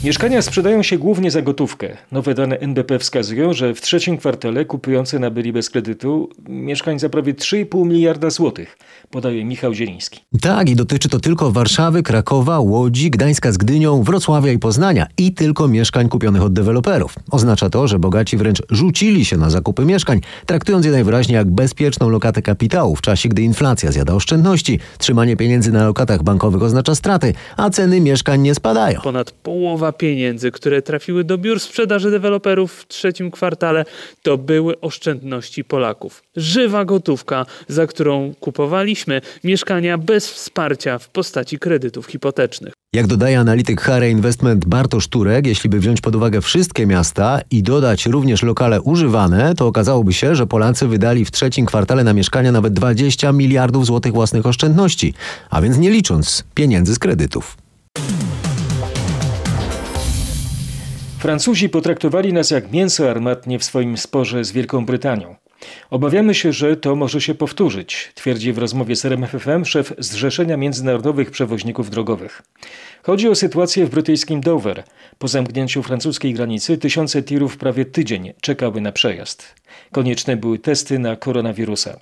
Mieszkania 0.03 0.41
sprzedają 0.41 0.83
się 0.83 0.97
głównie 0.97 1.31
za 1.31 1.41
gotówkę. 1.41 1.97
Nowe 2.11 2.33
dane 2.33 2.59
NBP 2.59 2.99
wskazują, 2.99 3.53
że 3.53 3.73
w 3.73 3.81
trzecim 3.81 4.17
kwartale 4.17 4.65
kupujący 4.65 5.19
nabyli 5.19 5.53
bez 5.53 5.69
kredytu 5.69 6.29
mieszkań 6.49 6.99
za 6.99 7.09
prawie 7.09 7.33
3,5 7.33 7.85
miliarda 7.85 8.29
złotych, 8.29 8.77
podaje 9.11 9.45
Michał 9.45 9.73
Zieliński. 9.73 10.19
Tak, 10.41 10.69
i 10.69 10.75
dotyczy 10.75 11.09
to 11.09 11.19
tylko 11.19 11.51
Warszawy, 11.51 12.03
Krakowa, 12.03 12.59
Łodzi, 12.59 13.11
Gdańska 13.11 13.51
z 13.51 13.57
Gdynią, 13.57 14.03
Wrocławia 14.03 14.51
i 14.51 14.59
Poznania 14.59 15.07
i 15.17 15.33
tylko 15.33 15.67
mieszkań 15.67 16.09
kupionych 16.09 16.41
od 16.41 16.53
deweloperów. 16.53 17.15
Oznacza 17.31 17.69
to, 17.69 17.87
że 17.87 17.99
bogaci 17.99 18.37
wręcz 18.37 18.61
rzucili 18.69 19.25
się 19.25 19.37
na 19.37 19.49
zakupy 19.49 19.85
mieszkań, 19.85 20.21
traktując 20.45 20.85
je 20.85 20.91
najwyraźniej 20.91 21.35
jak 21.35 21.51
bezpieczną 21.51 22.09
lokatę 22.09 22.41
kapitału 22.41 22.95
w 22.95 23.01
czasie, 23.01 23.29
gdy 23.29 23.41
inflacja 23.41 23.91
zjada 23.91 24.13
oszczędności, 24.13 24.79
trzymanie 24.97 25.37
pieniędzy 25.37 25.71
na 25.71 25.85
lokatach 25.85 26.23
bankowych 26.23 26.63
oznacza 26.63 26.95
straty, 26.95 27.33
a 27.57 27.69
ceny 27.69 28.01
mieszkań 28.01 28.41
nie 28.41 28.55
spadają. 28.55 29.01
Ponad 29.01 29.31
połowa 29.31 29.86
pieniędzy, 29.91 30.51
które 30.51 30.81
trafiły 30.81 31.23
do 31.23 31.37
biur 31.37 31.59
sprzedaży 31.59 32.11
deweloperów 32.11 32.73
w 32.73 32.87
trzecim 32.87 33.31
kwartale, 33.31 33.85
to 34.21 34.37
były 34.37 34.79
oszczędności 34.79 35.63
Polaków. 35.63 36.23
Żywa 36.35 36.85
gotówka, 36.85 37.45
za 37.67 37.87
którą 37.87 38.33
kupowaliśmy 38.39 39.21
mieszkania 39.43 39.97
bez 39.97 40.29
wsparcia 40.29 40.97
w 40.99 41.09
postaci 41.09 41.59
kredytów 41.59 42.05
hipotecznych. 42.05 42.73
Jak 42.93 43.07
dodaje 43.07 43.39
analityk 43.39 43.81
Hare 43.81 44.09
Investment 44.09 44.65
Bartosz 44.65 45.07
Turek, 45.07 45.47
jeśli 45.47 45.69
by 45.69 45.79
wziąć 45.79 46.01
pod 46.01 46.15
uwagę 46.15 46.41
wszystkie 46.41 46.85
miasta 46.85 47.39
i 47.51 47.63
dodać 47.63 48.05
również 48.05 48.43
lokale 48.43 48.81
używane, 48.81 49.55
to 49.55 49.67
okazałoby 49.67 50.13
się, 50.13 50.35
że 50.35 50.47
Polacy 50.47 50.87
wydali 50.87 51.25
w 51.25 51.31
trzecim 51.31 51.65
kwartale 51.65 52.03
na 52.03 52.13
mieszkania 52.13 52.51
nawet 52.51 52.73
20 52.73 53.31
miliardów 53.31 53.85
złotych 53.85 54.13
własnych 54.13 54.45
oszczędności, 54.45 55.13
a 55.49 55.61
więc 55.61 55.77
nie 55.77 55.89
licząc 55.89 56.43
pieniędzy 56.53 56.93
z 56.93 56.99
kredytów. 56.99 57.57
Francuzi 61.27 61.69
potraktowali 61.69 62.33
nas 62.33 62.51
jak 62.51 62.71
mięso 62.71 63.09
armatnie 63.09 63.59
w 63.59 63.63
swoim 63.63 63.97
sporze 63.97 64.43
z 64.43 64.51
Wielką 64.51 64.85
Brytanią. 64.85 65.35
Obawiamy 65.89 66.35
się, 66.35 66.53
że 66.53 66.77
to 66.77 66.95
może 66.95 67.21
się 67.21 67.35
powtórzyć, 67.35 68.11
twierdzi 68.15 68.53
w 68.53 68.57
rozmowie 68.57 68.95
z 68.95 69.05
RMFFM 69.05 69.65
szef 69.65 69.93
Zrzeszenia 69.97 70.57
Międzynarodowych 70.57 71.31
Przewoźników 71.31 71.89
Drogowych. 71.89 72.41
Chodzi 73.03 73.29
o 73.29 73.35
sytuację 73.35 73.85
w 73.85 73.89
brytyjskim 73.89 74.41
Dover. 74.41 74.83
Po 75.17 75.27
zamknięciu 75.27 75.83
francuskiej 75.83 76.33
granicy 76.33 76.77
tysiące 76.77 77.23
tirów 77.23 77.57
prawie 77.57 77.85
tydzień 77.85 78.33
czekały 78.41 78.81
na 78.81 78.91
przejazd. 78.91 79.55
Konieczne 79.91 80.37
były 80.37 80.59
testy 80.59 80.99
na 80.99 81.15
koronawirusa. 81.15 81.99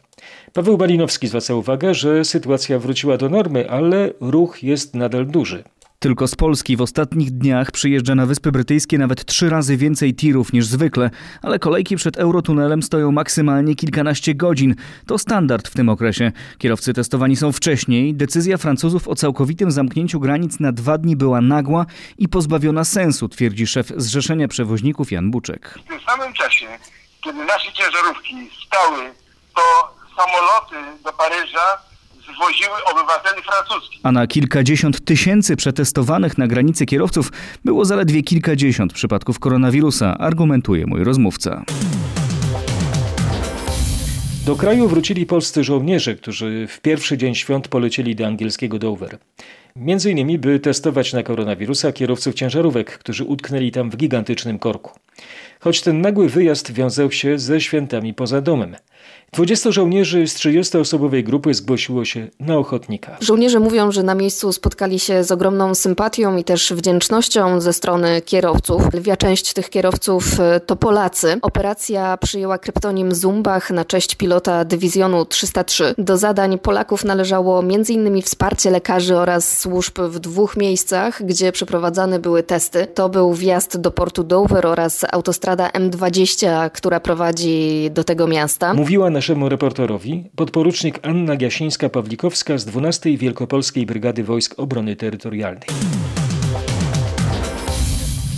Paweł 0.53 0.77
Balinowski 0.77 1.27
zwraca 1.27 1.55
uwagę, 1.55 1.93
że 1.93 2.25
sytuacja 2.25 2.79
wróciła 2.79 3.17
do 3.17 3.29
normy, 3.29 3.69
ale 3.69 4.09
ruch 4.21 4.63
jest 4.63 4.95
nadal 4.95 5.25
duży. 5.25 5.63
Tylko 5.99 6.27
z 6.27 6.35
Polski 6.35 6.77
w 6.77 6.81
ostatnich 6.81 7.31
dniach 7.31 7.71
przyjeżdża 7.71 8.15
na 8.15 8.25
Wyspy 8.25 8.51
Brytyjskie 8.51 8.97
nawet 8.97 9.25
trzy 9.25 9.49
razy 9.49 9.77
więcej 9.77 10.15
tirów 10.15 10.53
niż 10.53 10.65
zwykle, 10.65 11.09
ale 11.41 11.59
kolejki 11.59 11.95
przed 11.95 12.17
Eurotunelem 12.17 12.83
stoją 12.83 13.11
maksymalnie 13.11 13.75
kilkanaście 13.75 14.35
godzin. 14.35 14.75
To 15.07 15.17
standard 15.17 15.67
w 15.67 15.73
tym 15.73 15.89
okresie. 15.89 16.31
Kierowcy 16.57 16.93
testowani 16.93 17.35
są 17.35 17.51
wcześniej. 17.51 18.15
Decyzja 18.15 18.57
Francuzów 18.57 19.07
o 19.07 19.15
całkowitym 19.15 19.71
zamknięciu 19.71 20.19
granic 20.19 20.59
na 20.59 20.71
dwa 20.71 20.97
dni 20.97 21.15
była 21.15 21.41
nagła 21.41 21.85
i 22.17 22.27
pozbawiona 22.27 22.83
sensu, 22.83 23.29
twierdzi 23.29 23.67
szef 23.67 23.91
Zrzeszenia 23.97 24.47
Przewoźników 24.47 25.11
Jan 25.11 25.31
Buczek. 25.31 25.79
W 25.85 25.87
tym 25.87 25.99
samym 25.99 26.33
czasie, 26.33 26.67
kiedy 27.23 27.45
nasze 27.45 27.73
ciężarówki 27.73 28.35
stały, 28.67 29.11
to 29.55 29.95
samoloty 30.15 31.01
do 31.03 31.13
Paryża 31.13 31.77
zwoziły 32.33 32.77
obywateli 32.91 33.41
francuskich. 33.41 33.99
A 34.03 34.11
na 34.11 34.27
kilkadziesiąt 34.27 35.05
tysięcy 35.05 35.55
przetestowanych 35.55 36.37
na 36.37 36.47
granicy 36.47 36.85
kierowców 36.85 37.31
było 37.65 37.85
zaledwie 37.85 38.23
kilkadziesiąt 38.23 38.93
przypadków 38.93 39.39
koronawirusa, 39.39 40.17
argumentuje 40.17 40.85
mój 40.87 41.03
rozmówca. 41.03 41.63
Do 44.45 44.55
kraju 44.55 44.87
wrócili 44.87 45.25
polscy 45.25 45.63
żołnierze, 45.63 46.15
którzy 46.15 46.67
w 46.69 46.81
pierwszy 46.81 47.17
dzień 47.17 47.35
świąt 47.35 47.67
polecieli 47.67 48.15
do 48.15 48.27
angielskiego 48.27 48.79
Dover. 48.79 49.17
Między 49.75 50.11
innymi, 50.11 50.39
by 50.39 50.59
testować 50.59 51.13
na 51.13 51.23
koronawirusa 51.23 51.91
kierowców 51.91 52.35
ciężarówek, 52.35 52.97
którzy 52.97 53.23
utknęli 53.23 53.71
tam 53.71 53.89
w 53.89 53.97
gigantycznym 53.97 54.59
korku. 54.59 54.99
Choć 55.59 55.81
ten 55.81 56.01
nagły 56.01 56.29
wyjazd 56.29 56.71
wiązał 56.71 57.11
się 57.11 57.39
ze 57.39 57.61
świętami 57.61 58.13
poza 58.13 58.41
domem. 58.41 58.75
20 59.33 59.71
żołnierzy 59.71 60.27
z 60.27 60.35
30-osobowej 60.35 61.23
grupy 61.23 61.53
zgłosiło 61.53 62.05
się 62.05 62.27
na 62.39 62.57
ochotnika. 62.57 63.17
Żołnierze 63.21 63.59
mówią, 63.59 63.91
że 63.91 64.03
na 64.03 64.15
miejscu 64.15 64.53
spotkali 64.53 64.99
się 64.99 65.23
z 65.23 65.31
ogromną 65.31 65.75
sympatią 65.75 66.37
i 66.37 66.43
też 66.43 66.73
wdzięcznością 66.73 67.61
ze 67.61 67.73
strony 67.73 68.21
kierowców. 68.21 68.93
Lwia 68.93 69.17
część 69.17 69.53
tych 69.53 69.69
kierowców 69.69 70.39
e, 70.39 70.59
to 70.59 70.75
Polacy. 70.75 71.37
Operacja 71.41 72.17
przyjęła 72.17 72.57
kryptonim 72.57 73.15
Zumbach 73.15 73.71
na 73.71 73.85
cześć 73.85 74.15
pilota 74.15 74.65
dywizjonu 74.65 75.25
303. 75.25 75.95
Do 75.97 76.17
zadań 76.17 76.59
Polaków 76.59 77.03
należało 77.03 77.59
m.in. 77.59 78.21
wsparcie 78.21 78.71
lekarzy 78.71 79.17
oraz 79.17 79.59
służb 79.59 79.99
w 79.99 80.19
dwóch 80.19 80.57
miejscach, 80.57 81.25
gdzie 81.25 81.51
przeprowadzane 81.51 82.19
były 82.19 82.43
testy. 82.43 82.87
To 82.93 83.09
był 83.09 83.33
wjazd 83.33 83.77
do 83.77 83.91
portu 83.91 84.23
Dover 84.23 84.67
oraz 84.67 85.05
autostrada 85.11 85.69
M20, 85.69 86.69
która 86.71 86.99
prowadzi 86.99 87.89
do 87.91 88.03
tego 88.03 88.27
miasta. 88.27 88.73
Mówiła 88.73 89.09
naszemu 89.25 89.49
reporterowi 89.49 90.23
podporucznik 90.35 90.99
Anna 91.01 91.35
Jasińska-Pawlikowska 91.35 92.57
z 92.57 92.65
12 92.65 93.17
Wielkopolskiej 93.17 93.85
Brygady 93.85 94.23
Wojsk 94.23 94.59
Obrony 94.59 94.95
Terytorialnej. 94.95 95.67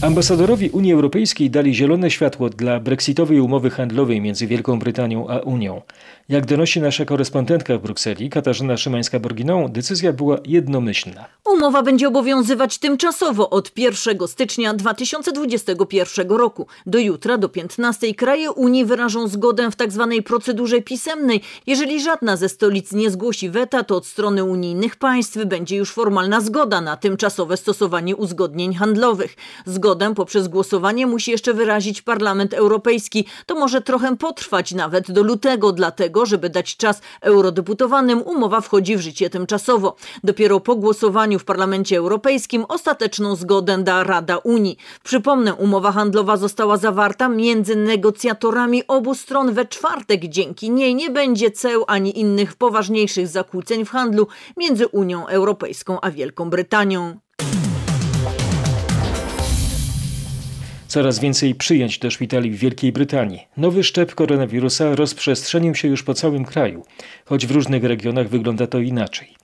Ambasadorowi 0.02 0.70
Unii 0.70 0.94
Europejskiej 0.94 1.50
dali 1.50 1.76
zielone 1.76 2.12
światło 2.12 2.50
dla 2.50 2.80
brexitowej 2.80 3.40
umowy 3.40 3.70
handlowej 3.70 4.22
między 4.22 4.48
Wielką 4.48 4.80
Brytanią 4.80 5.28
a 5.28 5.40
Unią. 5.40 5.82
Jak 6.30 6.46
donosi 6.46 6.82
nasza 6.82 7.06
korespondentka 7.06 7.78
w 7.78 7.82
Brukseli, 7.82 8.30
Katarzyna 8.30 8.76
Szymańska-Borginą, 8.76 9.70
decyzja 9.70 10.14
była 10.14 10.38
jednomyślna. 10.46 11.26
Umowa 11.46 11.84
będzie 11.84 12.08
obowiązywać 12.08 12.78
tymczasowo 12.78 13.50
od 13.50 13.72
1 13.78 14.28
stycznia 14.28 14.74
2021 14.74 16.30
roku. 16.30 16.68
Do 16.86 17.00
jutra, 17.00 17.38
do 17.38 17.50
15 17.50 18.14
kraje 18.14 18.52
Unii 18.52 18.86
wyrażą 18.86 19.28
zgodę 19.28 19.72
w 19.72 19.76
tzw. 19.76 20.22
procedurze 20.26 20.82
pisemnej. 20.82 21.42
Jeżeli 21.68 22.02
żadna 22.02 22.36
ze 22.36 22.50
stolic 22.50 22.92
nie 22.92 23.10
zgłosi 23.10 23.50
weta, 23.50 23.84
to 23.84 23.96
od 23.96 24.06
strony 24.06 24.44
unijnych 24.44 24.96
państw 24.96 25.46
będzie 25.46 25.78
już 25.78 25.92
formalna 25.92 26.42
zgoda 26.42 26.82
na 26.82 26.98
tymczasowe 26.98 27.58
stosowanie 27.58 28.16
uzgodnień 28.16 28.74
handlowych. 28.74 29.36
Zgodę 29.88 30.14
poprzez 30.14 30.48
głosowanie 30.48 31.08
musi 31.08 31.32
jeszcze 31.32 31.54
wyrazić 31.54 32.02
Parlament 32.02 32.54
Europejski. 32.54 33.26
To 33.46 33.56
może 33.56 33.82
trochę 33.82 34.18
potrwać 34.18 34.74
nawet 34.74 35.12
do 35.12 35.24
lutego, 35.24 35.72
dlatego, 35.72 36.26
żeby 36.26 36.50
dać 36.50 36.78
czas 36.78 37.02
eurodeputowanym, 37.22 38.22
umowa 38.22 38.62
wchodzi 38.62 38.98
w 38.98 39.02
życie 39.02 39.30
tymczasowo. 39.30 39.96
Dopiero 40.24 40.60
po 40.60 40.76
głosowaniu 40.76 41.40
w 41.40 41.46
Parlamencie 41.46 41.98
Europejskim 41.98 42.66
ostateczną 42.70 43.36
zgodę 43.36 43.78
da 43.78 44.04
Rada 44.04 44.38
Unii. 44.38 44.78
Przypomnę, 45.04 45.56
umowa 45.56 45.92
handlowa 45.92 46.38
została 46.38 46.78
zawarta 46.78 47.30
między 47.30 47.76
negocjatorami 47.76 48.88
obu 48.88 49.16
stron 49.16 49.54
we 49.54 49.66
czwartek. 49.66 50.26
Dzięki 50.26 50.72
niej 50.72 50.96
nie 50.96 51.10
będzie 51.10 51.52
ceł 51.52 51.84
ani 51.88 52.20
innych 52.20 52.56
poważniejszych 52.56 53.28
zakłóceń 53.28 53.86
w 53.86 53.90
handlu 53.90 54.28
między 54.58 54.88
Unią 54.88 55.28
Europejską 55.28 56.02
a 56.02 56.12
Wielką 56.12 56.50
Brytanią. 56.50 57.27
Coraz 60.88 61.20
więcej 61.20 61.56
przyjęć 61.56 62.00
do 62.00 62.12
szpitali 62.12 62.52
w 62.52 62.58
Wielkiej 62.58 62.92
Brytanii. 62.92 63.48
Nowy 63.58 63.84
szczep 63.84 64.16
koronawirusa 64.16 64.96
rozprzestrzenił 64.96 65.76
się 65.76 65.88
już 65.88 66.04
po 66.04 66.14
całym 66.14 66.46
kraju, 66.46 66.86
choć 67.26 67.48
w 67.48 67.52
różnych 67.52 67.84
regionach 67.84 68.30
wygląda 68.30 68.68
to 68.68 68.80
inaczej. 68.80 69.36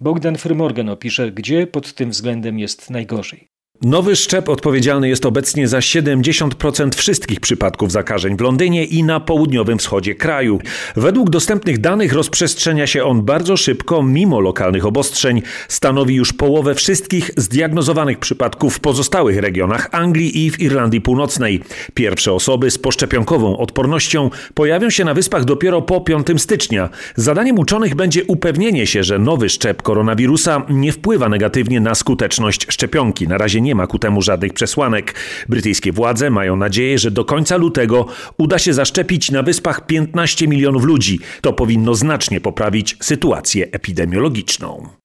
Bogdan 0.00 0.36
Frymorgan 0.36 0.88
opisze, 0.88 1.32
gdzie 1.32 1.66
pod 1.66 1.94
tym 1.94 2.10
względem 2.10 2.58
jest 2.58 2.90
najgorzej. 2.90 3.51
Nowy 3.80 4.16
szczep 4.16 4.48
odpowiedzialny 4.48 5.08
jest 5.08 5.26
obecnie 5.26 5.68
za 5.68 5.78
70% 5.78 6.94
wszystkich 6.94 7.40
przypadków 7.40 7.92
zakażeń 7.92 8.36
w 8.36 8.40
Londynie 8.40 8.84
i 8.84 9.04
na 9.04 9.20
południowym 9.20 9.78
wschodzie 9.78 10.14
kraju. 10.14 10.60
Według 10.96 11.30
dostępnych 11.30 11.78
danych 11.78 12.12
rozprzestrzenia 12.12 12.86
się 12.86 13.04
on 13.04 13.22
bardzo 13.22 13.56
szybko, 13.56 14.02
mimo 14.02 14.40
lokalnych 14.40 14.86
obostrzeń. 14.86 15.42
Stanowi 15.68 16.14
już 16.14 16.32
połowę 16.32 16.74
wszystkich 16.74 17.30
zdiagnozowanych 17.36 18.18
przypadków 18.18 18.74
w 18.74 18.80
pozostałych 18.80 19.38
regionach 19.38 19.88
Anglii 19.92 20.46
i 20.46 20.50
w 20.50 20.60
Irlandii 20.60 21.00
Północnej. 21.00 21.60
Pierwsze 21.94 22.32
osoby 22.32 22.70
z 22.70 22.78
poszczepionkową 22.78 23.56
odpornością 23.56 24.30
pojawią 24.54 24.90
się 24.90 25.04
na 25.04 25.14
wyspach 25.14 25.44
dopiero 25.44 25.82
po 25.82 26.00
5 26.00 26.26
stycznia. 26.38 26.88
Zadaniem 27.16 27.58
uczonych 27.58 27.94
będzie 27.94 28.24
upewnienie 28.24 28.86
się, 28.86 29.04
że 29.04 29.18
nowy 29.18 29.48
szczep 29.48 29.82
koronawirusa 29.82 30.62
nie 30.70 30.92
wpływa 30.92 31.28
negatywnie 31.28 31.80
na 31.80 31.94
skuteczność 31.94 32.66
szczepionki. 32.70 33.28
Na 33.28 33.38
razie 33.38 33.60
nie 33.60 33.71
ma 33.74 33.86
ku 33.86 33.98
temu 33.98 34.22
żadnych 34.22 34.52
przesłanek. 34.52 35.14
Brytyjskie 35.48 35.92
władze 35.92 36.30
mają 36.30 36.56
nadzieję, 36.56 36.98
że 36.98 37.10
do 37.10 37.24
końca 37.24 37.56
lutego 37.56 38.06
uda 38.38 38.58
się 38.58 38.74
zaszczepić 38.74 39.30
na 39.30 39.42
wyspach 39.42 39.86
15 39.86 40.48
milionów 40.48 40.84
ludzi. 40.84 41.18
To 41.40 41.52
powinno 41.52 41.94
znacznie 41.94 42.40
poprawić 42.40 42.96
sytuację 43.00 43.68
epidemiologiczną. 43.72 45.01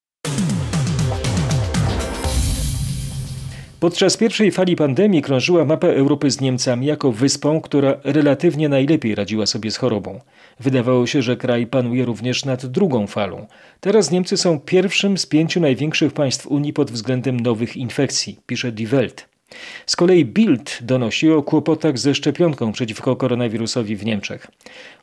Podczas 3.80 4.16
pierwszej 4.16 4.50
fali 4.50 4.76
pandemii 4.76 5.22
krążyła 5.22 5.64
mapa 5.64 5.86
Europy 5.86 6.30
z 6.30 6.40
Niemcami 6.40 6.86
jako 6.86 7.12
wyspą, 7.12 7.60
która 7.60 7.96
relatywnie 8.04 8.68
najlepiej 8.68 9.14
radziła 9.14 9.46
sobie 9.46 9.70
z 9.70 9.76
chorobą. 9.76 10.20
Wydawało 10.60 11.06
się, 11.06 11.22
że 11.22 11.36
kraj 11.36 11.66
panuje 11.66 12.04
również 12.04 12.44
nad 12.44 12.66
drugą 12.66 13.06
falą. 13.06 13.46
Teraz 13.80 14.10
Niemcy 14.10 14.36
są 14.36 14.60
pierwszym 14.60 15.18
z 15.18 15.26
pięciu 15.26 15.60
największych 15.60 16.12
państw 16.12 16.46
Unii 16.46 16.72
pod 16.72 16.90
względem 16.90 17.40
nowych 17.40 17.76
infekcji, 17.76 18.38
pisze 18.46 18.72
Die 18.72 18.88
Welt. 18.88 19.37
Z 19.86 19.96
kolei 19.96 20.24
Bild 20.24 20.78
donosi 20.82 21.30
o 21.30 21.42
kłopotach 21.42 21.98
ze 21.98 22.14
szczepionką 22.14 22.72
przeciwko 22.72 23.16
koronawirusowi 23.16 23.96
w 23.96 24.04
Niemczech. 24.04 24.46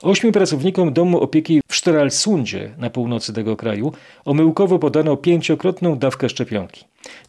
Ośmiu 0.02 0.32
pracownikom 0.32 0.94
domu 0.94 1.20
opieki 1.20 1.62
w 1.68 1.76
Stralsundzie 1.76 2.72
na 2.78 2.90
północy 2.90 3.34
tego 3.34 3.56
kraju 3.56 3.94
omyłkowo 4.26 4.80
podano 4.80 5.18
pięciokrotną 5.18 5.98
dawkę 5.98 6.30
szczepionki. 6.30 6.86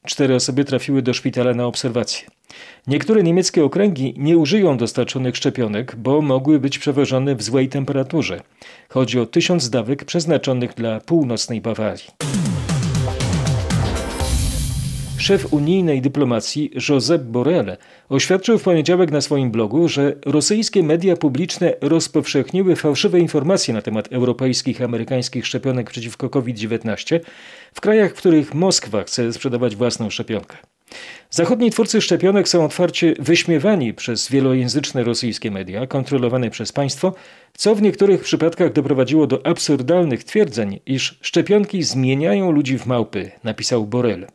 Cztery 0.07 0.35
osoby 0.35 0.65
trafiły 0.65 1.03
do 1.03 1.15
szpitala 1.15 1.55
na 1.55 1.67
obserwację. 1.67 2.29
Niektóre 2.87 3.23
niemieckie 3.23 3.65
okręgi 3.65 4.15
nie 4.17 4.39
użyją 4.39 4.77
dostarczonych 4.77 5.37
szczepionek, 5.37 5.97
bo 5.97 6.23
mogły 6.23 6.61
być 6.61 6.79
przewożone 6.79 7.35
w 7.35 7.43
złej 7.43 7.69
temperaturze. 7.69 8.41
Chodzi 8.89 9.21
o 9.21 9.27
tysiąc 9.27 9.71
dawek 9.71 10.05
przeznaczonych 10.05 10.75
dla 10.75 11.01
północnej 11.01 11.61
Bawarii. 11.61 12.11
Szef 15.27 15.53
unijnej 15.53 16.03
dyplomacji 16.03 16.71
Josep 16.89 17.23
Borrell 17.23 17.77
oświadczył 18.09 18.59
w 18.59 18.63
poniedziałek 18.63 19.11
na 19.11 19.21
swoim 19.21 19.51
blogu, 19.51 19.89
że 19.89 20.17
rosyjskie 20.27 20.83
media 20.83 21.17
publiczne 21.17 21.75
rozpowszechniły 21.81 22.77
fałszywe 22.77 23.21
informacje 23.21 23.75
na 23.75 23.83
temat 23.83 24.13
europejskich 24.13 24.83
amerykańskich 24.83 25.47
szczepionek 25.47 25.91
przeciwko 25.91 26.31
COVID-19 26.31 27.21
w 27.75 27.81
krajach, 27.81 28.11
w 28.13 28.15
których 28.15 28.55
Moskwa 28.55 29.03
chce 29.03 29.33
sprzedawać 29.33 29.77
własną 29.77 30.11
szczepionkę. 30.11 30.57
Zachodni 31.31 31.71
twórcy 31.71 32.01
szczepionek 32.01 32.49
są 32.49 32.65
otwarcie 32.65 33.15
wyśmiewani 33.19 33.95
przez 33.95 34.29
wielojęzyczne 34.29 35.05
rosyjskie 35.05 35.51
media 35.51 35.87
kontrolowane 35.87 36.51
przez 36.51 36.73
państwo, 36.73 37.15
co 37.57 37.75
w 37.75 37.83
niektórych 37.83 38.21
przypadkach 38.21 38.73
doprowadziło 38.73 39.27
do 39.27 39.47
absurdalnych 39.47 40.25
twierdzeń, 40.25 40.81
iż 40.87 41.19
szczepionki 41.21 41.83
zmieniają 41.83 42.51
ludzi 42.51 42.79
w 42.79 42.87
małpy, 42.87 43.31
napisał 43.45 43.87
Borrell. 43.87 44.27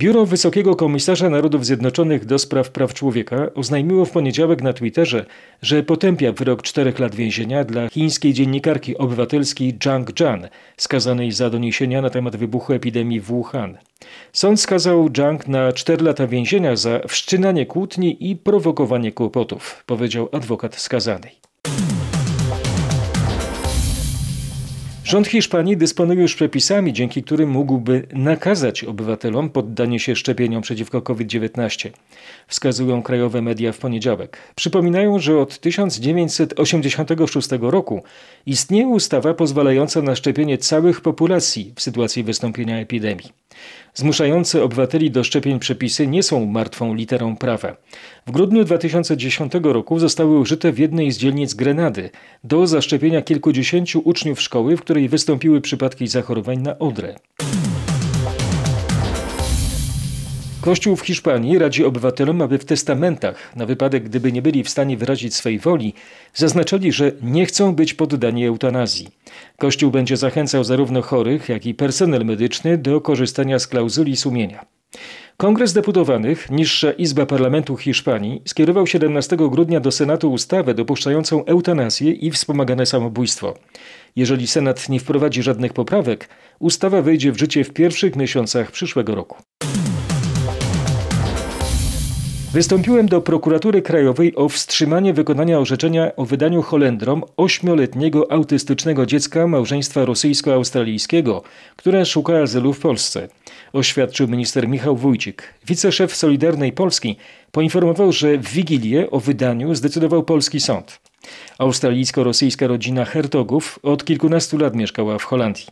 Biuro 0.00 0.26
Wysokiego 0.26 0.76
Komisarza 0.76 1.30
Narodów 1.30 1.66
Zjednoczonych 1.66 2.24
do 2.24 2.38
spraw 2.38 2.70
praw 2.70 2.94
człowieka 2.94 3.50
oznajmiło 3.54 4.04
w 4.04 4.10
poniedziałek 4.10 4.62
na 4.62 4.72
Twitterze, 4.72 5.26
że 5.62 5.82
potępia 5.82 6.32
wyrok 6.32 6.62
czterech 6.62 6.98
lat 6.98 7.14
więzienia 7.14 7.64
dla 7.64 7.88
chińskiej 7.88 8.32
dziennikarki 8.32 8.98
obywatelskiej 8.98 9.78
Zhang 9.84 10.18
Zhan, 10.18 10.48
skazanej 10.76 11.32
za 11.32 11.50
doniesienia 11.50 12.02
na 12.02 12.10
temat 12.10 12.36
wybuchu 12.36 12.72
epidemii 12.72 13.20
w 13.20 13.24
Wuhan. 13.24 13.78
Sąd 14.32 14.60
skazał 14.60 15.08
Zhang 15.16 15.48
na 15.48 15.72
cztery 15.72 16.04
lata 16.04 16.26
więzienia 16.26 16.76
za 16.76 17.00
wszczynanie 17.08 17.66
kłótni 17.66 18.30
i 18.30 18.36
prowokowanie 18.36 19.12
kłopotów, 19.12 19.82
powiedział 19.86 20.28
adwokat 20.32 20.76
skazanej. 20.76 21.49
Rząd 25.10 25.28
Hiszpanii 25.28 25.76
dysponuje 25.76 26.22
już 26.22 26.34
przepisami, 26.34 26.92
dzięki 26.92 27.22
którym 27.22 27.50
mógłby 27.50 28.06
nakazać 28.12 28.84
obywatelom 28.84 29.50
poddanie 29.50 30.00
się 30.00 30.16
szczepieniom 30.16 30.62
przeciwko 30.62 31.02
COVID-19. 31.02 31.90
Wskazują 32.48 33.02
krajowe 33.02 33.42
media 33.42 33.72
w 33.72 33.78
poniedziałek. 33.78 34.38
Przypominają, 34.54 35.18
że 35.18 35.38
od 35.38 35.58
1986 35.58 37.48
roku 37.60 38.02
istnieje 38.46 38.88
ustawa 38.88 39.34
pozwalająca 39.34 40.02
na 40.02 40.16
szczepienie 40.16 40.58
całych 40.58 41.00
populacji 41.00 41.72
w 41.76 41.82
sytuacji 41.82 42.24
wystąpienia 42.24 42.78
epidemii. 42.78 43.32
Zmuszające 43.94 44.62
obywateli 44.62 45.10
do 45.10 45.24
szczepień 45.24 45.58
przepisy 45.58 46.06
nie 46.06 46.22
są 46.22 46.46
martwą 46.46 46.94
literą 46.94 47.36
prawa. 47.36 47.76
W 48.26 48.30
grudniu 48.30 48.64
2010 48.64 49.52
roku 49.62 49.98
zostały 49.98 50.38
użyte 50.38 50.72
w 50.72 50.78
jednej 50.78 51.12
z 51.12 51.18
dzielnic 51.18 51.54
Grenady 51.54 52.10
do 52.44 52.66
zaszczepienia 52.66 53.22
kilkudziesięciu 53.22 54.02
uczniów 54.04 54.40
szkoły, 54.40 54.76
w 54.76 54.80
której 54.80 54.99
wystąpiły 55.08 55.60
przypadki 55.60 56.08
zachorowań 56.08 56.58
na 56.58 56.78
odrę. 56.78 57.14
Kościół 60.60 60.96
w 60.96 61.00
Hiszpanii 61.00 61.58
radzi 61.58 61.84
obywatelom, 61.84 62.42
aby 62.42 62.58
w 62.58 62.64
testamentach, 62.64 63.56
na 63.56 63.66
wypadek 63.66 64.04
gdyby 64.04 64.32
nie 64.32 64.42
byli 64.42 64.64
w 64.64 64.68
stanie 64.68 64.96
wyrazić 64.96 65.34
swej 65.34 65.58
woli, 65.58 65.94
zaznaczyli, 66.34 66.92
że 66.92 67.12
nie 67.22 67.46
chcą 67.46 67.74
być 67.74 67.94
poddani 67.94 68.46
eutanazji. 68.46 69.08
Kościół 69.58 69.90
będzie 69.90 70.16
zachęcał 70.16 70.64
zarówno 70.64 71.02
chorych, 71.02 71.48
jak 71.48 71.66
i 71.66 71.74
personel 71.74 72.24
medyczny 72.24 72.78
do 72.78 73.00
korzystania 73.00 73.58
z 73.58 73.66
klauzuli 73.66 74.16
sumienia. 74.16 74.64
Kongres 75.36 75.72
Deputowanych, 75.72 76.50
niższa 76.50 76.92
Izba 76.92 77.26
Parlamentu 77.26 77.76
Hiszpanii, 77.76 78.42
skierował 78.44 78.86
17 78.86 79.36
grudnia 79.36 79.80
do 79.80 79.90
Senatu 79.90 80.32
ustawę 80.32 80.74
dopuszczającą 80.74 81.44
eutanazję 81.44 82.12
i 82.12 82.30
wspomagane 82.30 82.86
samobójstwo. 82.86 83.54
Jeżeli 84.16 84.46
Senat 84.46 84.88
nie 84.88 85.00
wprowadzi 85.00 85.42
żadnych 85.42 85.72
poprawek, 85.72 86.28
ustawa 86.58 87.02
wejdzie 87.02 87.32
w 87.32 87.38
życie 87.38 87.64
w 87.64 87.72
pierwszych 87.72 88.16
miesiącach 88.16 88.70
przyszłego 88.70 89.14
roku. 89.14 89.36
Wystąpiłem 92.52 93.08
do 93.08 93.20
prokuratury 93.20 93.82
krajowej 93.82 94.36
o 94.36 94.48
wstrzymanie 94.48 95.14
wykonania 95.14 95.58
orzeczenia 95.58 96.16
o 96.16 96.24
wydaniu 96.24 96.62
Holendrom 96.62 97.24
ośmioletniego 97.36 98.32
autystycznego 98.32 99.06
dziecka 99.06 99.46
małżeństwa 99.46 100.04
rosyjsko-australijskiego, 100.04 101.42
które 101.76 102.06
szuka 102.06 102.38
azylu 102.38 102.72
w 102.72 102.80
Polsce. 102.80 103.28
Oświadczył 103.72 104.28
minister 104.28 104.68
Michał 104.68 104.96
Wójcik. 104.96 105.54
Wiceszef 105.66 106.16
Solidarnej 106.16 106.72
Polski 106.72 107.16
poinformował, 107.52 108.12
że 108.12 108.38
w 108.38 108.48
Wigilię 108.48 109.10
o 109.10 109.20
wydaniu 109.20 109.74
zdecydował 109.74 110.22
polski 110.22 110.60
sąd. 110.60 111.09
Australijsko-rosyjska 111.58 112.66
rodzina 112.66 113.04
Hertogów 113.04 113.78
od 113.82 114.04
kilkunastu 114.04 114.58
lat 114.58 114.76
mieszkała 114.76 115.18
w 115.18 115.24
Holandii. 115.24 115.66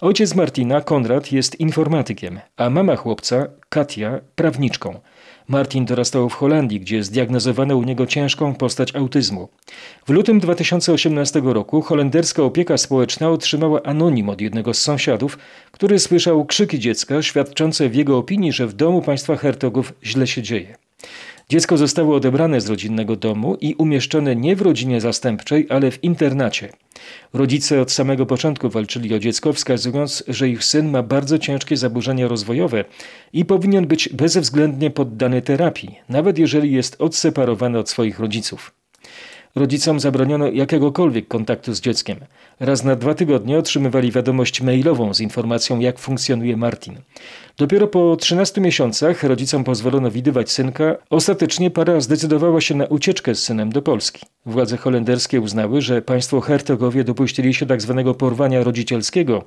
Ojciec 0.00 0.34
Martina, 0.34 0.80
Konrad, 0.80 1.32
jest 1.32 1.60
informatykiem, 1.60 2.40
a 2.56 2.70
mama 2.70 2.96
chłopca, 2.96 3.46
Katia, 3.68 4.20
prawniczką. 4.34 5.00
Martin 5.48 5.84
dorastał 5.84 6.28
w 6.28 6.34
Holandii, 6.34 6.80
gdzie 6.80 7.04
zdiagnozowano 7.04 7.76
u 7.76 7.82
niego 7.82 8.06
ciężką 8.06 8.54
postać 8.54 8.96
autyzmu. 8.96 9.48
W 10.06 10.10
lutym 10.10 10.40
2018 10.40 11.42
roku 11.44 11.82
holenderska 11.82 12.42
opieka 12.42 12.78
społeczna 12.78 13.30
otrzymała 13.30 13.82
anonim 13.82 14.28
od 14.28 14.40
jednego 14.40 14.74
z 14.74 14.78
sąsiadów, 14.78 15.38
który 15.70 15.98
słyszał 15.98 16.44
krzyki 16.44 16.78
dziecka 16.78 17.22
świadczące 17.22 17.88
w 17.88 17.94
jego 17.94 18.18
opinii, 18.18 18.52
że 18.52 18.66
w 18.66 18.72
domu 18.72 19.02
państwa 19.02 19.36
Hertogów 19.36 19.92
źle 20.04 20.26
się 20.26 20.42
dzieje. 20.42 20.76
Dziecko 21.48 21.76
zostało 21.76 22.16
odebrane 22.16 22.60
z 22.60 22.68
rodzinnego 22.68 23.16
domu 23.16 23.56
i 23.60 23.74
umieszczone 23.74 24.36
nie 24.36 24.56
w 24.56 24.62
rodzinie 24.62 25.00
zastępczej, 25.00 25.66
ale 25.68 25.90
w 25.90 26.04
internacie. 26.04 26.72
Rodzice 27.32 27.80
od 27.80 27.92
samego 27.92 28.26
początku 28.26 28.68
walczyli 28.68 29.14
o 29.14 29.18
dziecko, 29.18 29.52
wskazując, 29.52 30.24
że 30.28 30.48
ich 30.48 30.64
syn 30.64 30.90
ma 30.90 31.02
bardzo 31.02 31.38
ciężkie 31.38 31.76
zaburzenia 31.76 32.28
rozwojowe 32.28 32.84
i 33.32 33.44
powinien 33.44 33.86
być 33.86 34.08
bezwzględnie 34.08 34.90
poddany 34.90 35.42
terapii, 35.42 35.98
nawet 36.08 36.38
jeżeli 36.38 36.72
jest 36.72 36.96
odseparowany 36.98 37.78
od 37.78 37.90
swoich 37.90 38.18
rodziców. 38.18 38.81
Rodzicom 39.54 40.00
zabroniono 40.00 40.48
jakiegokolwiek 40.48 41.28
kontaktu 41.28 41.74
z 41.74 41.80
dzieckiem. 41.80 42.18
Raz 42.60 42.84
na 42.84 42.96
dwa 42.96 43.14
tygodnie 43.14 43.58
otrzymywali 43.58 44.12
wiadomość 44.12 44.60
mailową 44.60 45.14
z 45.14 45.20
informacją, 45.20 45.78
jak 45.78 45.98
funkcjonuje 45.98 46.56
Martin. 46.56 46.94
Dopiero 47.58 47.88
po 47.88 48.16
13 48.16 48.60
miesiącach 48.60 49.22
rodzicom 49.22 49.64
pozwolono 49.64 50.10
widywać 50.10 50.50
synka. 50.50 50.96
Ostatecznie 51.10 51.70
para 51.70 52.00
zdecydowała 52.00 52.60
się 52.60 52.74
na 52.74 52.86
ucieczkę 52.86 53.34
z 53.34 53.44
synem 53.44 53.72
do 53.72 53.82
Polski. 53.82 54.26
Władze 54.46 54.76
holenderskie 54.76 55.40
uznały, 55.40 55.80
że 55.80 56.02
państwo 56.02 56.40
hertogowie 56.40 57.04
dopuścili 57.04 57.54
się 57.54 57.66
tzw. 57.66 58.02
Tak 58.06 58.16
porwania 58.16 58.64
rodzicielskiego 58.64 59.44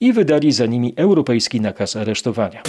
i 0.00 0.12
wydali 0.12 0.52
za 0.52 0.66
nimi 0.66 0.94
europejski 0.96 1.60
nakaz 1.60 1.96
aresztowania. 1.96 2.62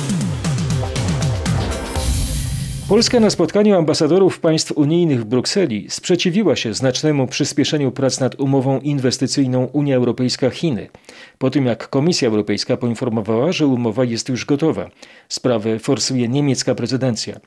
Polska 2.89 3.19
na 3.19 3.29
spotkaniu 3.29 3.77
ambasadorów 3.77 4.39
państw 4.39 4.71
unijnych 4.71 5.21
w 5.21 5.25
Brukseli 5.25 5.85
sprzeciwiła 5.89 6.55
się 6.55 6.73
znacznemu 6.73 7.27
przyspieszeniu 7.27 7.91
prac 7.91 8.19
nad 8.19 8.39
umową 8.39 8.79
inwestycyjną 8.79 9.65
Unia 9.65 9.97
Europejska-Chiny, 9.97 10.87
po 11.37 11.49
tym 11.49 11.65
jak 11.65 11.89
Komisja 11.89 12.27
Europejska 12.27 12.77
poinformowała, 12.77 13.51
że 13.51 13.67
umowa 13.67 14.03
jest 14.03 14.29
już 14.29 14.45
gotowa. 14.45 14.89
Sprawę 15.29 15.79
forsuje 15.79 16.27
niemiecka 16.27 16.75
prezydencja. 16.75 17.39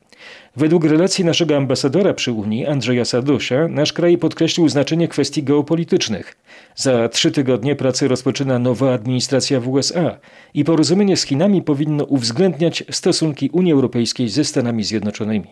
Według 0.55 0.85
relacji 0.85 1.25
naszego 1.25 1.57
ambasadora 1.57 2.13
przy 2.13 2.31
Unii, 2.31 2.67
Andrzeja 2.67 3.05
Sadosia, 3.05 3.67
nasz 3.67 3.93
kraj 3.93 4.17
podkreślił 4.17 4.69
znaczenie 4.69 5.07
kwestii 5.07 5.43
geopolitycznych. 5.43 6.37
Za 6.75 7.09
trzy 7.09 7.31
tygodnie 7.31 7.75
pracy 7.75 8.07
rozpoczyna 8.07 8.59
nowa 8.59 8.93
administracja 8.93 9.59
w 9.59 9.67
USA 9.67 10.17
i 10.53 10.63
porozumienie 10.63 11.17
z 11.17 11.23
Chinami 11.23 11.61
powinno 11.61 12.03
uwzględniać 12.03 12.83
stosunki 12.91 13.49
Unii 13.49 13.73
Europejskiej 13.73 14.29
ze 14.29 14.43
Stanami 14.43 14.83
Zjednoczonymi, 14.83 15.47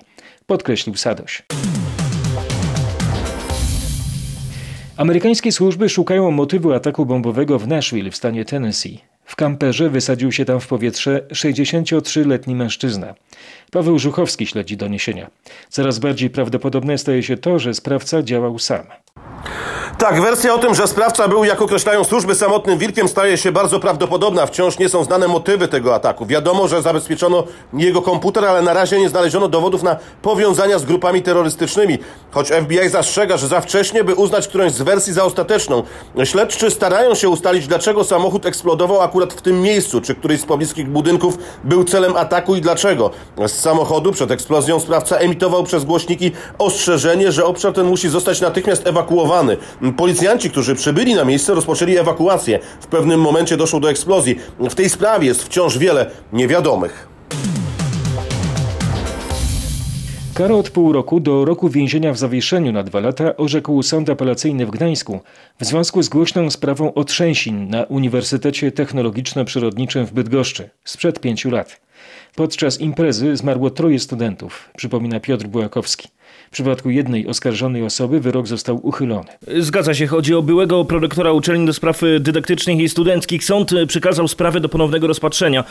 podkreślił 0.48 0.96
Sadoś. 0.96 1.44
Amerykańskie 4.98 5.52
służby 5.52 5.90
szukają 5.90 6.32
motywu 6.32 6.74
ataku 6.74 7.06
bombowego 7.06 7.60
w 7.60 7.68
Nashville 7.68 8.12
w 8.12 8.16
stanie 8.16 8.46
Tennessee. 8.46 9.00
W 9.30 9.36
kamperze 9.36 9.90
wysadził 9.90 10.32
się 10.32 10.46
tam 10.46 10.60
w 10.60 10.68
powietrze 10.68 11.22
63-letni 11.32 12.56
mężczyzna. 12.56 13.16
Paweł 13.72 14.00
Żuchowski 14.00 14.46
śledzi 14.46 14.78
doniesienia. 14.78 15.30
Coraz 15.70 16.00
bardziej 16.00 16.30
prawdopodobne 16.30 16.98
staje 16.98 17.24
się 17.24 17.38
to, 17.38 17.60
że 17.60 17.74
sprawca 17.74 18.24
działał 18.24 18.60
sam. 18.60 18.86
Tak, 20.00 20.22
wersja 20.22 20.54
o 20.54 20.58
tym, 20.58 20.76
że 20.76 20.88
sprawca 20.88 21.28
był, 21.28 21.44
jak 21.44 21.62
określają 21.62 22.04
służby, 22.04 22.36
samotnym 22.36 22.78
wilkiem, 22.78 23.08
staje 23.08 23.38
się 23.38 23.52
bardzo 23.52 23.80
prawdopodobna. 23.80 24.46
Wciąż 24.46 24.80
nie 24.80 24.90
są 24.90 25.04
znane 25.04 25.28
motywy 25.28 25.68
tego 25.68 25.96
ataku. 25.96 26.26
Wiadomo, 26.26 26.68
że 26.68 26.82
zabezpieczono 26.82 27.44
jego 27.74 28.02
komputer, 28.02 28.46
ale 28.46 28.62
na 28.62 28.74
razie 28.74 29.00
nie 29.00 29.10
znaleziono 29.10 29.48
dowodów 29.48 29.84
na 29.84 29.98
powiązania 30.22 30.80
z 30.80 30.86
grupami 30.86 31.22
terrorystycznymi. 31.22 32.00
Choć 32.32 32.50
FBI 32.50 32.90
zastrzega, 32.90 33.38
że 33.38 33.48
za 33.48 33.62
wcześnie, 33.62 34.04
by 34.04 34.16
uznać 34.16 34.48
którąś 34.48 34.72
z 34.72 34.82
wersji 34.82 35.14
za 35.14 35.24
ostateczną. 35.24 35.84
Śledczy 36.24 36.72
starają 36.72 37.16
się 37.16 37.30
ustalić, 37.30 37.68
dlaczego 37.68 38.04
samochód 38.04 38.46
eksplodował 38.46 39.02
akurat 39.02 39.34
w 39.34 39.42
tym 39.42 39.62
miejscu, 39.62 40.02
czy 40.02 40.16
któryś 40.16 40.42
z 40.42 40.46
pobliskich 40.46 40.90
budynków 40.90 41.38
był 41.64 41.84
celem 41.84 42.16
ataku 42.18 42.56
i 42.56 42.62
dlaczego. 42.62 43.12
Z 43.48 43.52
samochodu 43.52 44.12
przed 44.12 44.32
eksplozją 44.32 44.80
sprawca 44.80 45.18
emitował 45.18 45.64
przez 45.64 45.86
głośniki 45.86 46.32
ostrzeżenie, 46.58 47.32
że 47.32 47.46
obszar 47.46 47.74
ten 47.74 47.86
musi 47.86 48.10
zostać 48.10 48.42
natychmiast 48.42 48.88
ewakuowany. 48.88 49.29
Policjanci, 49.98 50.50
którzy 50.50 50.76
przybyli 50.76 51.16
na 51.16 51.26
miejsce, 51.26 51.54
rozpoczęli 51.54 51.98
ewakuację. 51.98 52.60
W 52.82 52.88
pewnym 52.88 53.22
momencie 53.22 53.58
doszło 53.58 53.80
do 53.80 53.90
eksplozji. 53.90 54.36
W 54.60 54.76
tej 54.76 54.90
sprawie 54.90 55.28
jest 55.28 55.44
wciąż 55.44 55.78
wiele 55.78 56.12
niewiadomych. 56.34 57.10
Karę 60.40 60.56
od 60.56 60.70
pół 60.70 60.94
roku 60.94 61.20
do 61.20 61.46
roku 61.46 61.70
więzienia 61.70 62.14
w 62.14 62.18
zawieszeniu 62.18 62.72
na 62.72 62.84
dwa 62.84 63.00
lata 63.00 63.38
orzekł 63.38 63.84
sąd 63.84 64.10
apelacyjny 64.10 64.66
w 64.66 64.72
Gdańsku 64.72 65.20
w 65.60 65.66
związku 65.66 66.04
z 66.04 66.10
głośną 66.10 66.50
sprawą 66.50 66.94
otrzęsin 66.94 67.70
na 67.70 67.84
Uniwersytecie 67.84 68.72
Technologiczno-Przyrodniczym 68.72 70.06
w 70.06 70.14
Bydgoszczy 70.14 70.70
sprzed 70.84 71.20
pięciu 71.20 71.52
lat. 71.52 71.82
Podczas 72.36 72.82
imprezy 72.82 73.38
zmarło 73.38 73.70
troje 73.70 74.00
studentów, 74.00 74.70
przypomina 74.78 75.20
Piotr 75.20 75.48
Bułakowski. 75.48 76.08
W 76.50 76.52
przypadku 76.52 76.90
jednej 76.90 77.28
oskarżonej 77.28 77.84
osoby 77.84 78.20
wyrok 78.20 78.48
został 78.48 78.88
uchylony. 78.88 79.28
Zgadza 79.60 79.94
się, 79.94 80.08
chodzi 80.08 80.36
o 80.36 80.42
byłego 80.42 80.86
prorektora 80.86 81.32
uczelni 81.32 81.66
do 81.66 81.74
spraw 81.74 82.02
dydaktycznych 82.20 82.80
i 82.80 82.90
studenckich. 82.90 83.44
Sąd 83.44 83.72
przekazał 83.88 84.28
sprawę 84.28 84.60
do 84.60 84.70
ponownego 84.70 85.08
rozpatrzenia. 85.08 85.64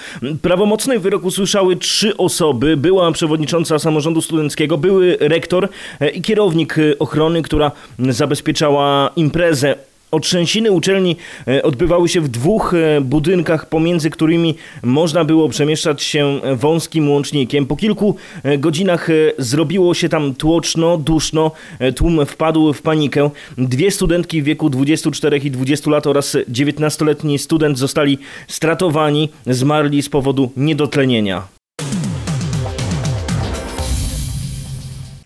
Prawomocny 0.43 0.99
wyrok 0.99 1.25
usłyszały 1.25 1.77
trzy 1.77 2.17
osoby. 2.17 2.77
Była 2.77 3.13
przewodnicząca 3.13 3.79
samorządu 3.79 4.21
studenckiego, 4.23 4.79
były 4.79 5.17
rektor 5.21 5.69
i 6.15 6.23
kierownik 6.23 6.77
ochrony, 6.99 7.43
która 7.43 7.71
zabezpieczała 7.99 9.11
imprezę. 9.17 9.75
Otrzęsiny 10.11 10.71
uczelni 10.71 11.17
e, 11.49 11.63
odbywały 11.63 12.09
się 12.09 12.21
w 12.21 12.29
dwóch 12.29 12.75
e, 12.75 13.01
budynkach, 13.01 13.69
pomiędzy 13.69 14.11
którymi 14.11 14.55
można 14.83 15.25
było 15.25 15.49
przemieszczać 15.49 16.03
się 16.03 16.41
wąskim 16.57 17.11
łącznikiem. 17.11 17.67
Po 17.67 17.77
kilku 17.77 18.17
e, 18.43 18.59
godzinach 18.59 19.09
zrobiło 19.39 19.95
się 19.95 20.09
tam 20.09 20.35
tłoczno, 20.35 20.99
duszno, 20.99 21.51
tłum 21.97 22.27
wpadł 22.27 22.73
w 22.73 22.83
panikę. 22.83 23.31
Dwie 23.59 23.91
studentki 23.91 24.43
w 24.43 24.45
wieku 24.45 24.71
24 24.71 25.39
i 25.39 25.51
20 25.51 25.91
lat 25.91 26.07
oraz 26.07 26.37
19-letni 26.51 27.39
student 27.39 27.79
zostali 27.79 28.19
stratowani, 28.49 29.29
zmarli 29.47 30.03
z 30.03 30.09
powodu 30.09 30.53
niedotlenienia. 30.57 31.58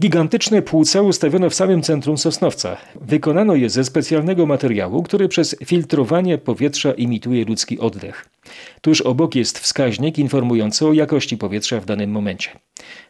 Gigantyczne 0.03 0.63
płuca 0.63 1.03
ustawiono 1.03 1.51
w 1.51 1.55
samym 1.55 1.83
centrum 1.83 2.19
Sosnowca. 2.19 2.77
Wykonano 3.01 3.55
je 3.55 3.71
ze 3.71 3.85
specjalnego 3.85 4.47
materiału, 4.47 5.03
który 5.03 5.29
przez 5.29 5.57
filtrowanie 5.65 6.39
powietrza 6.39 6.93
imituje 6.93 7.45
ludzki 7.45 7.81
oddech. 7.81 8.29
Tuż 8.81 9.01
obok 9.01 9.35
jest 9.35 9.59
wskaźnik 9.59 10.19
informujący 10.19 10.87
o 10.87 10.93
jakości 10.93 11.37
powietrza 11.37 11.81
w 11.81 11.85
danym 11.85 12.11
momencie. 12.11 12.51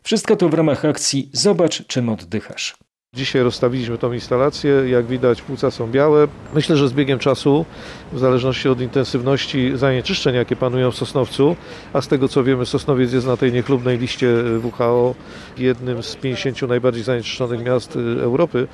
Wszystko 0.02 0.36
to 0.36 0.48
w 0.48 0.54
ramach 0.54 0.84
akcji 0.84 1.30
Zobacz, 1.32 1.86
czym 1.86 2.08
oddychasz. 2.08 2.76
Dzisiaj 3.16 3.42
rozstawiliśmy 3.42 3.98
tą 3.98 4.12
instalację. 4.12 4.70
Jak 4.88 5.06
widać, 5.06 5.42
płuca 5.42 5.70
są 5.70 5.90
białe. 5.90 6.28
Myślę, 6.54 6.76
że 6.76 6.88
z 6.88 6.92
biegiem 6.92 7.18
czasu, 7.18 7.64
w 8.12 8.18
zależności 8.18 8.68
od 8.68 8.80
intensywności 8.80 9.72
zanieczyszczeń, 9.74 10.34
jakie 10.34 10.56
panują 10.56 10.90
w 10.90 10.96
Sosnowcu, 10.96 11.56
a 11.92 12.00
z 12.00 12.08
tego 12.08 12.28
co 12.28 12.44
wiemy, 12.44 12.66
Sosnowiec 12.66 13.12
jest 13.12 13.26
na 13.26 13.36
tej 13.36 13.52
niechlubnej 13.52 13.98
liście 13.98 14.28
WHO 14.62 15.14
jednym 15.58 16.02
z 16.02 16.16
50 16.16 16.62
najbardziej 16.62 17.02
zanieczyszczonych 17.02 17.64
miast 17.64 17.96
y, 17.96 17.98
Europy, 18.22 18.68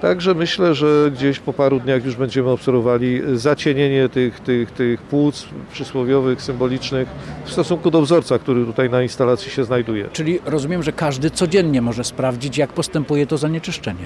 Także 0.00 0.34
myślę, 0.34 0.74
że 0.74 1.10
gdzieś 1.14 1.38
po 1.38 1.52
paru 1.52 1.80
dniach 1.80 2.04
już 2.04 2.16
będziemy 2.16 2.50
obserwowali 2.50 3.20
zacienienie 3.34 4.08
tych, 4.08 4.40
tych, 4.40 4.70
tych 4.70 5.02
płuc 5.02 5.48
przysłowiowych, 5.72 6.42
symbolicznych 6.42 7.08
w 7.44 7.52
stosunku 7.52 7.90
do 7.90 8.02
wzorca, 8.02 8.38
który 8.38 8.64
tutaj 8.64 8.90
na 8.90 9.02
instalacji 9.02 9.50
się 9.50 9.64
znajduje. 9.64 10.08
Czyli 10.12 10.38
rozumiem, 10.44 10.82
że 10.82 10.92
każdy 10.92 11.30
codziennie 11.30 11.82
może 11.82 12.04
sprawdzić, 12.04 12.58
jak 12.58 12.72
postępuje 12.72 13.26
to 13.26 13.38
zanieczyszczenie. 13.38 14.04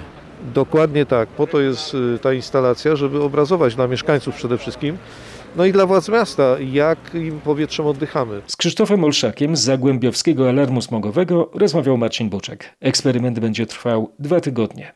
Dokładnie 0.55 1.07
tak. 1.07 1.29
Po 1.29 1.47
to 1.47 1.61
jest 1.61 1.95
y, 1.95 2.19
ta 2.23 2.33
instalacja, 2.33 2.97
żeby 2.97 3.23
obrazować 3.23 3.75
dla 3.75 3.89
mieszkańców 3.89 4.35
przede 4.35 4.59
wszystkim, 4.59 4.99
no 5.57 5.65
i 5.65 5.73
dla 5.73 5.87
władz 5.87 6.09
miasta, 6.09 6.57
jakim 6.73 7.41
powietrzem 7.41 7.87
oddychamy. 7.87 8.43
Z 8.47 8.57
Krzysztofem 8.57 9.05
Olszakiem 9.05 9.57
z 9.57 9.61
Zagłębiowskiego 9.61 10.49
Alarmu 10.49 10.83
Smogowego 10.83 11.51
rozmawiał 11.55 11.99
Marcin 11.99 12.29
Buczek. 12.29 12.77
Eksperyment 12.81 13.41
będzie 13.41 13.67
trwał 13.67 14.11
dwa 14.19 14.41
tygodnie. 14.41 14.93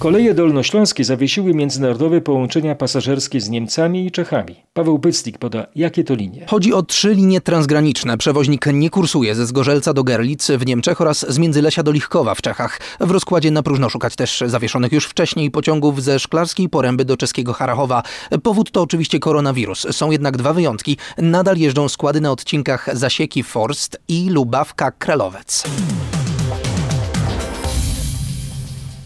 Koleje 0.00 0.34
dolnośląskie 0.34 1.04
zawiesiły 1.04 1.54
międzynarodowe 1.54 2.20
połączenia 2.20 2.74
pasażerskie 2.74 3.40
z 3.40 3.48
Niemcami 3.48 4.06
i 4.06 4.10
Czechami. 4.10 4.56
Paweł 4.72 4.98
Pyclik 4.98 5.38
poda, 5.38 5.66
jakie 5.74 6.04
to 6.04 6.14
linie. 6.14 6.46
Chodzi 6.48 6.72
o 6.72 6.82
trzy 6.82 7.14
linie 7.14 7.40
transgraniczne. 7.40 8.18
Przewoźnik 8.18 8.66
nie 8.66 8.90
kursuje 8.90 9.34
ze 9.34 9.46
Zgorzelca 9.46 9.92
do 9.92 10.04
Gerlitz 10.04 10.46
w 10.58 10.66
Niemczech 10.66 11.00
oraz 11.00 11.32
z 11.32 11.38
Międzylesia 11.38 11.82
do 11.82 11.92
Lichkowa 11.92 12.34
w 12.34 12.42
Czechach. 12.42 12.80
W 13.00 13.10
rozkładzie 13.10 13.50
na 13.50 13.62
próżno 13.62 13.90
szukać 13.90 14.16
też 14.16 14.44
zawieszonych 14.46 14.92
już 14.92 15.06
wcześniej 15.06 15.50
pociągów 15.50 16.02
ze 16.02 16.18
Szklarskiej 16.18 16.68
Poręby 16.68 17.04
do 17.04 17.16
czeskiego 17.16 17.52
Harachowa. 17.52 18.02
Powód 18.42 18.70
to 18.70 18.82
oczywiście 18.82 19.18
koronawirus. 19.18 19.86
Są 19.90 20.10
jednak 20.10 20.36
dwa 20.36 20.52
wyjątki. 20.52 20.96
Nadal 21.18 21.56
jeżdżą 21.56 21.88
składy 21.88 22.20
na 22.20 22.30
odcinkach 22.30 22.88
Zasieki 22.92 23.42
Forst 23.42 24.00
i 24.08 24.30
Lubawka 24.30 24.90
Krelowec. 24.90 25.64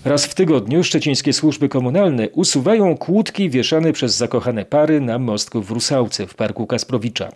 Raz 0.04 0.26
w 0.26 0.34
tygodniu 0.34 0.84
szczecińskie 0.84 1.32
służby 1.32 1.68
komunalne 1.68 2.30
usuwają 2.30 2.96
kłódki 2.96 3.50
wieszane 3.50 3.92
przez 3.92 4.16
zakochane 4.16 4.64
pary 4.64 5.00
na 5.00 5.18
mostku 5.18 5.62
w 5.62 5.70
Rusałce 5.70 6.26
w 6.26 6.34
parku 6.34 6.66
Kasprowicza. 6.66 7.28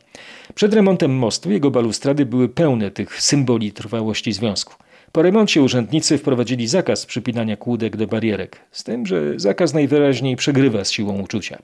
Przed 0.54 0.74
remontem 0.74 1.18
mostu 1.18 1.50
jego 1.50 1.70
balustrady 1.70 2.26
były 2.26 2.48
pełne 2.48 2.90
tych 2.90 3.22
symboli 3.22 3.72
trwałości 3.72 4.32
związku. 4.32 4.74
Po 5.12 5.22
remoncie 5.22 5.62
urzędnicy 5.62 6.18
wprowadzili 6.18 6.66
zakaz 6.66 7.06
przypinania 7.06 7.56
kłódek 7.56 7.96
do 7.96 8.06
barierek, 8.06 8.60
z 8.72 8.84
tym, 8.84 9.06
że 9.06 9.32
zakaz 9.36 9.74
najwyraźniej 9.74 10.36
przegrywa 10.36 10.84
z 10.84 10.90
siłą 10.90 11.20
uczucia. 11.20 11.58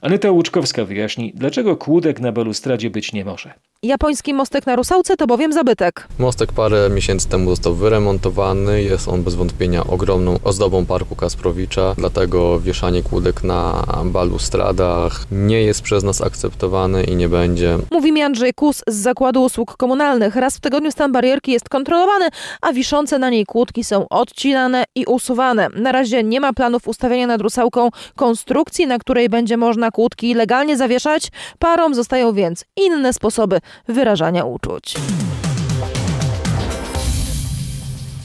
Aneta 0.00 0.30
Łuczkowska 0.30 0.84
wyjaśni, 0.84 1.32
dlaczego 1.34 1.76
kłódek 1.76 2.20
na 2.20 2.32
balustradzie 2.32 2.90
być 2.90 3.12
nie 3.12 3.24
może. 3.24 3.54
Japoński 3.84 4.34
mostek 4.34 4.66
na 4.66 4.76
Rusałce 4.76 5.16
to 5.16 5.26
bowiem 5.26 5.52
zabytek. 5.52 6.08
Mostek 6.18 6.52
parę 6.52 6.90
miesięcy 6.90 7.28
temu 7.28 7.50
został 7.50 7.74
wyremontowany. 7.74 8.82
Jest 8.82 9.08
on 9.08 9.22
bez 9.22 9.34
wątpienia 9.34 9.84
ogromną 9.84 10.38
ozdobą 10.44 10.86
Parku 10.86 11.16
Kasprowicza, 11.16 11.94
dlatego 11.98 12.60
wieszanie 12.60 13.02
kłódek 13.02 13.44
na 13.44 13.84
balustradach 14.04 15.24
nie 15.32 15.62
jest 15.62 15.82
przez 15.82 16.04
nas 16.04 16.20
akceptowane 16.20 17.04
i 17.04 17.16
nie 17.16 17.28
będzie. 17.28 17.78
Mówi 17.90 18.12
mi 18.12 18.22
Andrzej 18.22 18.54
Kus 18.54 18.82
z 18.88 18.94
Zakładu 18.94 19.42
Usług 19.42 19.76
Komunalnych. 19.76 20.36
Raz 20.36 20.56
w 20.56 20.60
tygodniu 20.60 20.90
stan 20.90 21.12
barierki 21.12 21.52
jest 21.52 21.68
kontrolowany, 21.68 22.28
a 22.62 22.72
wiszące 22.72 23.18
na 23.18 23.30
niej 23.30 23.46
kłódki 23.46 23.84
są 23.84 24.08
odcinane 24.08 24.84
i 24.94 25.04
usuwane. 25.04 25.68
Na 25.76 25.92
razie 25.92 26.22
nie 26.22 26.40
ma 26.40 26.52
planów 26.52 26.88
ustawienia 26.88 27.26
nad 27.26 27.40
Rusałką 27.40 27.88
konstrukcji, 28.16 28.86
na 28.86 28.98
której 28.98 29.28
będzie 29.28 29.56
można 29.56 29.90
kłódki 29.90 30.34
legalnie 30.34 30.76
zawieszać. 30.76 31.28
Parom 31.58 31.94
zostają 31.94 32.32
więc 32.32 32.64
inne 32.76 33.12
sposoby 33.12 33.60
wyrażania 33.88 34.44
uczuć. 34.44 34.94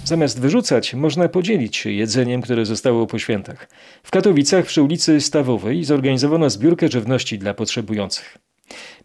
Zamiast 0.06 0.40
wyrzucać, 0.40 0.94
można 0.94 1.30
podzielić 1.30 1.78
się 1.78 1.92
jedzeniem, 1.92 2.42
które 2.42 2.66
zostało 2.66 3.08
po 3.08 3.20
świętach. 3.20 3.70
W 4.04 4.12
Katowicach 4.12 4.66
przy 4.66 4.82
ulicy 4.82 5.22
Stawowej 5.22 5.84
zorganizowano 5.84 6.50
zbiórkę 6.50 6.88
żywności 6.88 7.40
dla 7.40 7.54
potrzebujących. 7.54 8.38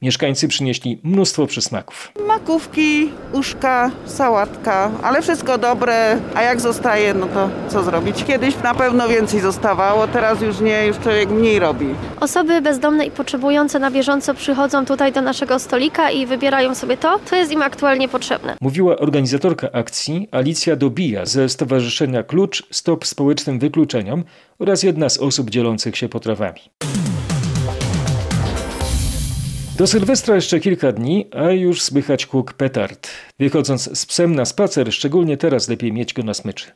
Mieszkańcy 0.02 0.48
przynieśli 0.48 1.00
mnóstwo 1.04 1.46
przysmaków. 1.46 2.12
Makówki, 2.26 3.12
uszka, 3.32 3.90
sałatka, 4.06 4.90
ale 5.02 5.22
wszystko 5.22 5.58
dobre, 5.58 6.18
a 6.34 6.42
jak 6.42 6.60
zostaje, 6.60 7.14
no 7.14 7.26
to 7.26 7.50
co 7.68 7.82
zrobić? 7.82 8.24
Kiedyś 8.24 8.62
na 8.62 8.74
pewno 8.74 9.08
więcej 9.08 9.40
zostawało, 9.40 10.08
teraz 10.08 10.40
już 10.42 10.60
nie, 10.60 10.86
już 10.86 10.98
człowiek 10.98 11.30
mniej 11.30 11.58
robi. 11.58 11.86
Osoby 12.20 12.60
bezdomne 12.60 13.06
i 13.06 13.10
potrzebujące 13.10 13.78
na 13.78 13.90
bieżąco 13.90 14.34
przychodzą 14.34 14.86
tutaj 14.86 15.12
do 15.12 15.22
naszego 15.22 15.58
stolika 15.58 16.10
i 16.10 16.26
wybierają 16.26 16.74
sobie 16.74 16.96
to, 16.96 17.20
co 17.24 17.36
jest 17.36 17.52
im 17.52 17.62
aktualnie 17.62 18.08
potrzebne. 18.08 18.56
Mówiła 18.60 18.96
organizatorka 18.96 19.68
akcji 19.72 20.28
Alicja 20.30 20.76
Dobija 20.76 21.26
ze 21.26 21.48
Stowarzyszenia 21.48 22.22
Klucz 22.22 22.62
Stop 22.70 23.06
Społecznym 23.06 23.58
Wykluczeniom 23.58 24.24
oraz 24.58 24.82
jedna 24.82 25.08
z 25.08 25.18
osób 25.18 25.50
dzielących 25.50 25.96
się 25.96 26.08
potrawami. 26.08 26.60
Do 29.80 29.86
Sylwestra 29.86 30.34
jeszcze 30.34 30.60
kilka 30.60 30.92
dni, 30.92 31.28
a 31.32 31.50
już 31.50 31.82
słychać 31.82 32.26
kłuk 32.26 32.52
petard. 32.52 33.08
Wychodząc 33.38 33.98
z 33.98 34.06
psem 34.06 34.34
na 34.34 34.44
spacer, 34.44 34.92
szczególnie 34.92 35.36
teraz 35.36 35.68
lepiej 35.68 35.92
mieć 35.92 36.14
go 36.14 36.22
na 36.22 36.34
smyczy. 36.34 36.70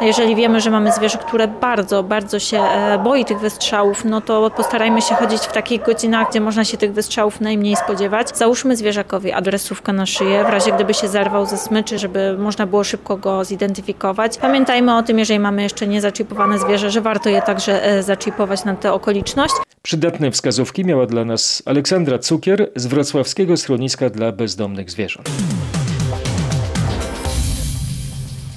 Jeżeli 0.00 0.36
wiemy, 0.36 0.60
że 0.60 0.70
mamy 0.70 0.92
zwierzę, 0.92 1.18
które 1.18 1.48
bardzo, 1.48 2.02
bardzo 2.02 2.38
się 2.38 2.58
e, 2.60 2.98
boi 2.98 3.24
tych 3.24 3.38
wystrzałów, 3.38 4.04
no 4.04 4.20
to 4.20 4.50
postarajmy 4.50 5.02
się 5.02 5.14
chodzić 5.14 5.42
w 5.42 5.52
takich 5.52 5.82
godzinach, 5.82 6.30
gdzie 6.30 6.40
można 6.40 6.64
się 6.64 6.76
tych 6.76 6.92
wystrzałów 6.92 7.40
najmniej 7.40 7.76
spodziewać. 7.76 8.38
Załóżmy 8.38 8.76
zwierzakowi 8.76 9.32
adresówkę 9.32 9.92
na 9.92 10.06
szyję, 10.06 10.44
w 10.44 10.48
razie 10.48 10.72
gdyby 10.72 10.94
się 10.94 11.08
zerwał 11.08 11.46
ze 11.46 11.58
smyczy, 11.58 11.98
żeby 11.98 12.38
można 12.38 12.66
było 12.66 12.84
szybko 12.84 13.16
go 13.16 13.44
zidentyfikować. 13.44 14.38
Pamiętajmy 14.38 14.96
o 14.96 15.02
tym, 15.02 15.18
jeżeli 15.18 15.40
mamy 15.40 15.62
jeszcze 15.62 15.86
niezaczipowane 15.86 16.58
zwierzę, 16.58 16.90
że 16.90 17.00
warto 17.00 17.28
je 17.28 17.42
także 17.42 17.84
e, 17.84 18.02
zaczipować 18.02 18.64
na 18.64 18.74
tę 18.74 18.92
okoliczność. 18.92 19.54
Przydatne 19.82 20.30
wskazówki 20.30 20.84
miała 20.84 21.06
dla 21.06 21.24
nas 21.24 21.62
Aleksandra 21.66 22.18
Cukier 22.18 22.70
z 22.76 22.86
wrocławskiego 22.86 23.56
schroniska 23.56 24.10
dla 24.10 24.32
bezdomnych 24.32 24.90
zwierząt. 24.90 25.30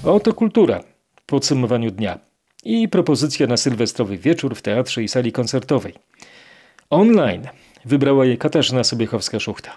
Oto 0.04 0.34
kultura 0.34 0.97
podsumowaniu 1.28 1.92
dnia 1.92 2.20
i 2.64 2.88
propozycja 2.90 3.48
na 3.48 3.58
sylwestrowy 3.58 4.18
wieczór 4.18 4.56
w 4.56 4.62
teatrze 4.62 5.04
i 5.04 5.08
sali 5.08 5.32
koncertowej. 5.32 5.94
Online 6.90 7.48
wybrała 7.86 8.26
je 8.26 8.38
Katarzyna 8.38 8.82
Sobiechowska-Szuchta. 8.82 9.70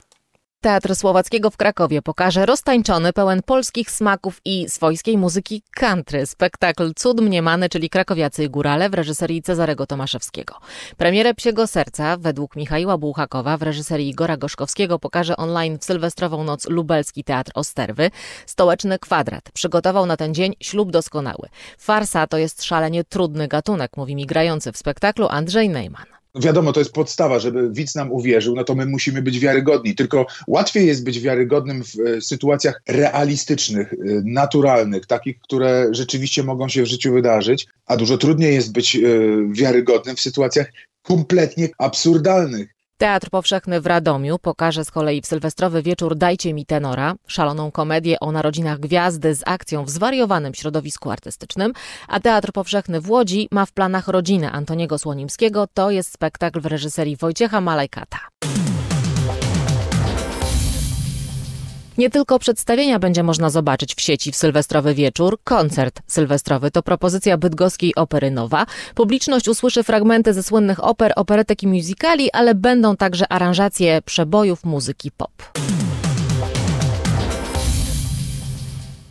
Teatr 0.62 0.96
Słowackiego 0.96 1.50
w 1.50 1.56
Krakowie 1.56 2.02
pokaże 2.02 2.46
roztańczony, 2.46 3.12
pełen 3.12 3.42
polskich 3.42 3.90
smaków 3.90 4.40
i 4.44 4.68
swojskiej 4.68 5.18
muzyki 5.18 5.62
country. 5.70 6.26
Spektakl 6.26 6.94
Cud 6.94 7.20
Mniemany, 7.20 7.68
czyli 7.68 7.90
Krakowiacy 7.90 8.44
i 8.44 8.50
Górale 8.50 8.90
w 8.90 8.94
reżyserii 8.94 9.42
Cezarego 9.42 9.86
Tomaszewskiego. 9.86 10.54
Premierę 10.96 11.34
Psiego 11.34 11.66
Serca 11.66 12.16
według 12.16 12.56
Michaiła 12.56 12.98
Bułhakowa 12.98 13.56
w 13.56 13.62
reżyserii 13.62 14.08
Igora 14.08 14.36
Gorzkowskiego 14.36 14.98
pokaże 14.98 15.36
online 15.36 15.78
w 15.78 15.84
Sylwestrową 15.84 16.44
Noc 16.44 16.68
Lubelski 16.68 17.24
Teatr 17.24 17.52
Osterwy. 17.54 18.10
Stołeczny 18.46 18.98
Kwadrat 18.98 19.50
przygotował 19.52 20.06
na 20.06 20.16
ten 20.16 20.34
dzień 20.34 20.54
ślub 20.60 20.90
doskonały. 20.90 21.48
Farsa 21.78 22.26
to 22.26 22.38
jest 22.38 22.64
szalenie 22.64 23.04
trudny 23.04 23.48
gatunek, 23.48 23.96
mówi 23.96 24.14
mi 24.14 24.26
grający 24.26 24.72
w 24.72 24.76
spektaklu 24.76 25.28
Andrzej 25.28 25.68
Neyman. 25.68 26.19
Wiadomo, 26.34 26.72
to 26.72 26.80
jest 26.80 26.92
podstawa, 26.92 27.38
żeby 27.38 27.70
widz 27.70 27.94
nam 27.94 28.12
uwierzył, 28.12 28.54
no 28.54 28.64
to 28.64 28.74
my 28.74 28.86
musimy 28.86 29.22
być 29.22 29.38
wiarygodni. 29.38 29.94
Tylko 29.94 30.26
łatwiej 30.46 30.86
jest 30.86 31.04
być 31.04 31.20
wiarygodnym 31.20 31.84
w 31.84 32.00
e, 32.00 32.20
sytuacjach 32.20 32.82
realistycznych, 32.88 33.92
e, 33.92 33.96
naturalnych, 34.24 35.06
takich, 35.06 35.40
które 35.40 35.88
rzeczywiście 35.90 36.42
mogą 36.42 36.68
się 36.68 36.82
w 36.82 36.86
życiu 36.86 37.12
wydarzyć, 37.12 37.66
a 37.86 37.96
dużo 37.96 38.18
trudniej 38.18 38.54
jest 38.54 38.72
być 38.72 38.96
e, 38.96 39.00
wiarygodnym 39.52 40.16
w 40.16 40.20
sytuacjach 40.20 40.72
kompletnie 41.02 41.68
absurdalnych. 41.78 42.79
Teatr 43.00 43.30
Powszechny 43.30 43.80
w 43.80 43.86
Radomiu 43.86 44.38
pokaże 44.38 44.84
z 44.84 44.90
kolei 44.90 45.20
w 45.20 45.26
sylwestrowy 45.26 45.82
wieczór 45.82 46.16
Dajcie 46.16 46.54
mi 46.54 46.66
tenora, 46.66 47.14
szaloną 47.26 47.70
komedię 47.70 48.20
o 48.20 48.32
narodzinach 48.32 48.80
gwiazdy 48.80 49.34
z 49.34 49.42
akcją 49.46 49.84
w 49.84 49.90
zwariowanym 49.90 50.54
środowisku 50.54 51.10
artystycznym, 51.10 51.72
a 52.08 52.20
Teatr 52.20 52.52
Powszechny 52.52 53.00
w 53.00 53.10
Łodzi 53.10 53.48
ma 53.50 53.66
w 53.66 53.72
planach 53.72 54.08
rodzinę 54.08 54.52
Antoniego 54.52 54.98
Słonimskiego. 54.98 55.66
To 55.74 55.90
jest 55.90 56.12
spektakl 56.12 56.60
w 56.60 56.66
reżyserii 56.66 57.16
Wojciecha 57.16 57.60
Malajkata. 57.60 58.18
Nie 62.00 62.10
tylko 62.10 62.38
przedstawienia 62.38 62.98
będzie 62.98 63.22
można 63.22 63.50
zobaczyć 63.50 63.94
w 63.94 64.00
sieci 64.00 64.32
w 64.32 64.36
sylwestrowy 64.36 64.94
wieczór. 64.94 65.38
Koncert 65.44 66.00
sylwestrowy 66.06 66.70
to 66.70 66.82
propozycja 66.82 67.36
bydgoskiej 67.36 67.94
opery 67.94 68.30
Nowa. 68.30 68.66
Publiczność 68.94 69.48
usłyszy 69.48 69.82
fragmenty 69.82 70.34
ze 70.34 70.42
słynnych 70.42 70.84
oper, 70.84 71.12
operetek 71.16 71.62
i 71.62 71.66
musicali, 71.66 72.32
ale 72.32 72.54
będą 72.54 72.96
także 72.96 73.32
aranżacje 73.32 74.02
przebojów 74.02 74.64
muzyki 74.64 75.10
pop. 75.10 75.32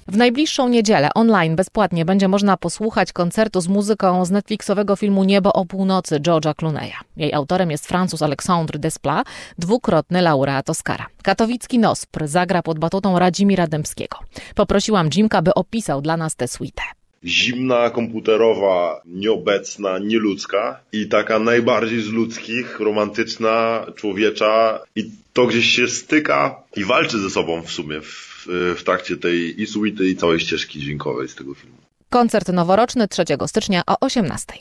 W 0.10 0.18
najbliższą 0.18 0.70
niedzielę 0.70 1.10
online 1.16 1.56
bezpłatnie 1.56 2.06
będzie 2.06 2.28
można 2.28 2.58
posłuchać 2.58 3.14
koncertu 3.14 3.62
z 3.62 3.68
muzyką 3.68 4.26
z 4.26 4.32
Netflixowego 4.32 4.96
filmu 4.96 5.24
Niebo 5.24 5.54
o 5.54 5.66
północy 5.66 6.20
George'a 6.20 6.54
Clooney'a. 6.54 7.00
Jej 7.18 7.34
autorem 7.34 7.72
jest 7.72 7.88
Francuz 7.88 8.22
Alexandre 8.22 8.80
Desplat, 8.80 9.28
dwukrotny 9.58 10.22
laureat 10.22 10.70
Oscara. 10.70 11.06
Katowicki 11.24 11.80
Nospr 11.80 12.28
zagra 12.28 12.62
pod 12.62 12.80
batutą 12.80 13.20
Radzimira 13.20 13.68
Dębskiego. 13.68 14.18
Poprosiłam 14.56 15.10
Jimka, 15.10 15.42
by 15.42 15.54
opisał 15.54 16.02
dla 16.02 16.18
nas 16.18 16.36
tę 16.36 16.48
suite 16.48 16.82
zimna, 17.24 17.90
komputerowa, 17.90 19.02
nieobecna, 19.06 20.00
nieludzka 20.00 20.80
i 20.92 21.08
taka 21.08 21.40
najbardziej 21.40 22.02
z 22.02 22.08
ludzkich, 22.08 22.80
romantyczna, 22.80 23.86
człowiecza 23.96 24.80
i 24.96 25.12
to 25.34 25.46
gdzieś 25.46 25.66
się 25.66 25.88
styka 25.88 26.62
i 26.76 26.84
walczy 26.84 27.20
ze 27.20 27.30
sobą 27.30 27.62
w 27.62 27.72
sumie 27.72 28.02
w, 28.50 28.76
w 28.80 28.84
trakcie 28.84 29.18
tej 29.18 29.62
i 29.62 29.68
suity 29.68 30.10
i 30.10 30.16
całej 30.16 30.40
ścieżki 30.40 30.80
dźwiękowej 30.80 31.28
z 31.28 31.36
tego 31.36 31.54
filmu. 31.54 31.78
Koncert 32.10 32.48
noworoczny 32.48 33.08
3 33.08 33.24
stycznia 33.48 33.84
o 33.88 34.00
18. 34.00 34.54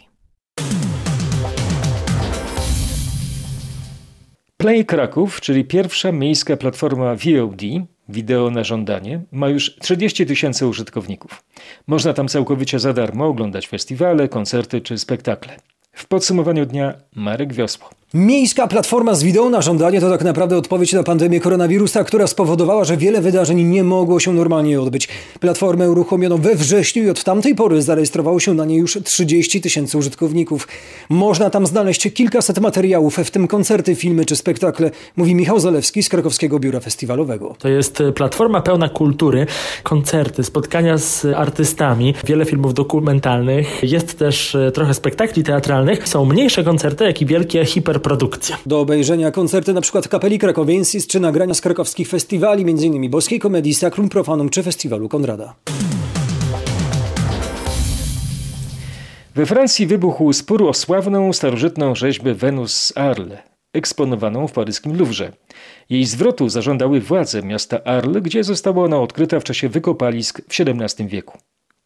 Play 4.57 4.85
Kraków, 4.85 5.40
czyli 5.40 5.64
pierwsza 5.64 6.12
miejska 6.12 6.57
platforma 6.57 7.14
VOD, 7.14 7.62
wideo 8.09 8.51
na 8.51 8.64
żądanie, 8.64 9.20
ma 9.33 9.48
już 9.48 9.77
30 9.77 10.27
tysięcy 10.27 10.66
użytkowników. 10.66 11.44
Można 11.87 12.12
tam 12.12 12.29
całkowicie 12.29 12.79
za 12.79 12.92
darmo 12.92 13.27
oglądać 13.27 13.68
festiwale, 13.68 14.29
koncerty 14.29 14.81
czy 14.81 14.98
spektakle. 14.98 15.57
W 15.92 16.07
podsumowaniu 16.07 16.66
dnia 16.66 16.94
Marek 17.14 17.53
Wiosło. 17.53 17.90
Miejska 18.14 18.66
platforma 18.66 19.14
z 19.14 19.23
wideo 19.23 19.51
na 19.51 19.62
żądanie 19.62 20.01
to 20.01 20.11
tak 20.11 20.25
naprawdę 20.25 20.57
odpowiedź 20.57 20.92
na 20.92 21.03
pandemię 21.03 21.40
koronawirusa, 21.40 22.05
która 22.05 22.27
spowodowała, 22.27 22.85
że 22.85 22.97
wiele 22.97 23.21
wydarzeń 23.21 23.62
nie 23.62 23.85
mogło 23.85 24.21
się 24.21 24.33
normalnie 24.33 24.81
odbyć. 24.81 25.09
Platformę 25.40 25.90
uruchomiono 25.90 26.38
we 26.38 26.55
wrześniu 26.55 27.03
i 27.03 27.11
od 27.11 27.25
tamtej 27.25 27.55
pory 27.55 27.83
zarejestrowało 27.83 28.40
się 28.40 28.55
na 28.55 28.64
niej 28.64 28.79
już 28.79 28.99
30 29.05 29.61
tysięcy 29.61 29.99
użytkowników. 29.99 30.68
Można 31.09 31.51
tam 31.51 31.66
znaleźć 31.66 32.12
kilkaset 32.14 32.59
materiałów, 32.59 33.16
w 33.16 33.31
tym 33.31 33.49
koncerty, 33.49 33.94
filmy 33.94 34.25
czy 34.25 34.37
spektakle, 34.37 34.90
mówi 35.16 35.35
Michał 35.35 35.61
Zalewski 35.61 36.03
z 36.03 36.09
Krakowskiego 36.09 36.59
Biura 36.59 36.81
Festiwalowego. 36.81 37.55
To 37.59 37.68
jest 37.68 38.03
platforma 38.14 38.61
pełna 38.61 38.88
kultury, 38.88 39.47
koncerty, 39.83 40.44
spotkania 40.44 40.99
z 40.99 41.25
artystami, 41.25 42.14
wiele 42.27 42.44
filmów 42.44 42.75
dokumentalnych, 42.75 43.83
jest 43.83 44.18
też 44.18 44.57
trochę 44.75 44.94
spektakli 44.94 45.44
teatralnych, 45.44 46.09
są 46.09 46.25
mniejsze 46.25 46.64
koncerty, 46.64 47.05
jak 47.05 47.23
i 47.23 47.27
wielkie 47.27 47.64
hiper 47.64 47.97
produkcja. 47.98 48.58
Do 48.66 48.80
obejrzenia 48.80 49.30
koncerty 49.30 49.70
np. 49.70 50.02
Kapeli 50.11 50.38
Krakowiensis 50.38 51.06
czy 51.06 51.20
nagrania 51.20 51.54
z 51.54 51.61
krakowskich 51.61 52.08
festiwali, 52.08 52.62
m.in. 52.62 53.11
Boskiej 53.11 53.40
Komedii, 53.40 53.74
Sacrum 53.74 54.08
Profanum 54.08 54.48
czy 54.48 54.62
Festiwalu 54.62 55.08
Konrada. 55.08 55.54
We 59.34 59.46
Francji 59.46 59.87
wybuchł 59.87 60.32
spór 60.32 60.62
o 60.62 60.74
sławną 60.74 61.32
starożytną 61.32 61.94
rzeźbę 61.94 62.34
Wenus 62.34 62.74
z 62.74 62.96
Arles, 62.96 63.38
eksponowaną 63.72 64.48
w 64.48 64.52
paryskim 64.52 64.98
Louvre. 64.98 65.32
Jej 65.90 66.04
zwrotu 66.04 66.48
zażądały 66.48 67.00
władze 67.00 67.42
miasta 67.42 67.84
Arles, 67.84 68.22
gdzie 68.22 68.44
została 68.44 68.84
ona 68.84 69.00
odkryta 69.00 69.40
w 69.40 69.44
czasie 69.44 69.68
wykopalisk 69.68 70.40
w 70.48 70.61
XVII 70.61 71.06
wieku. 71.08 71.38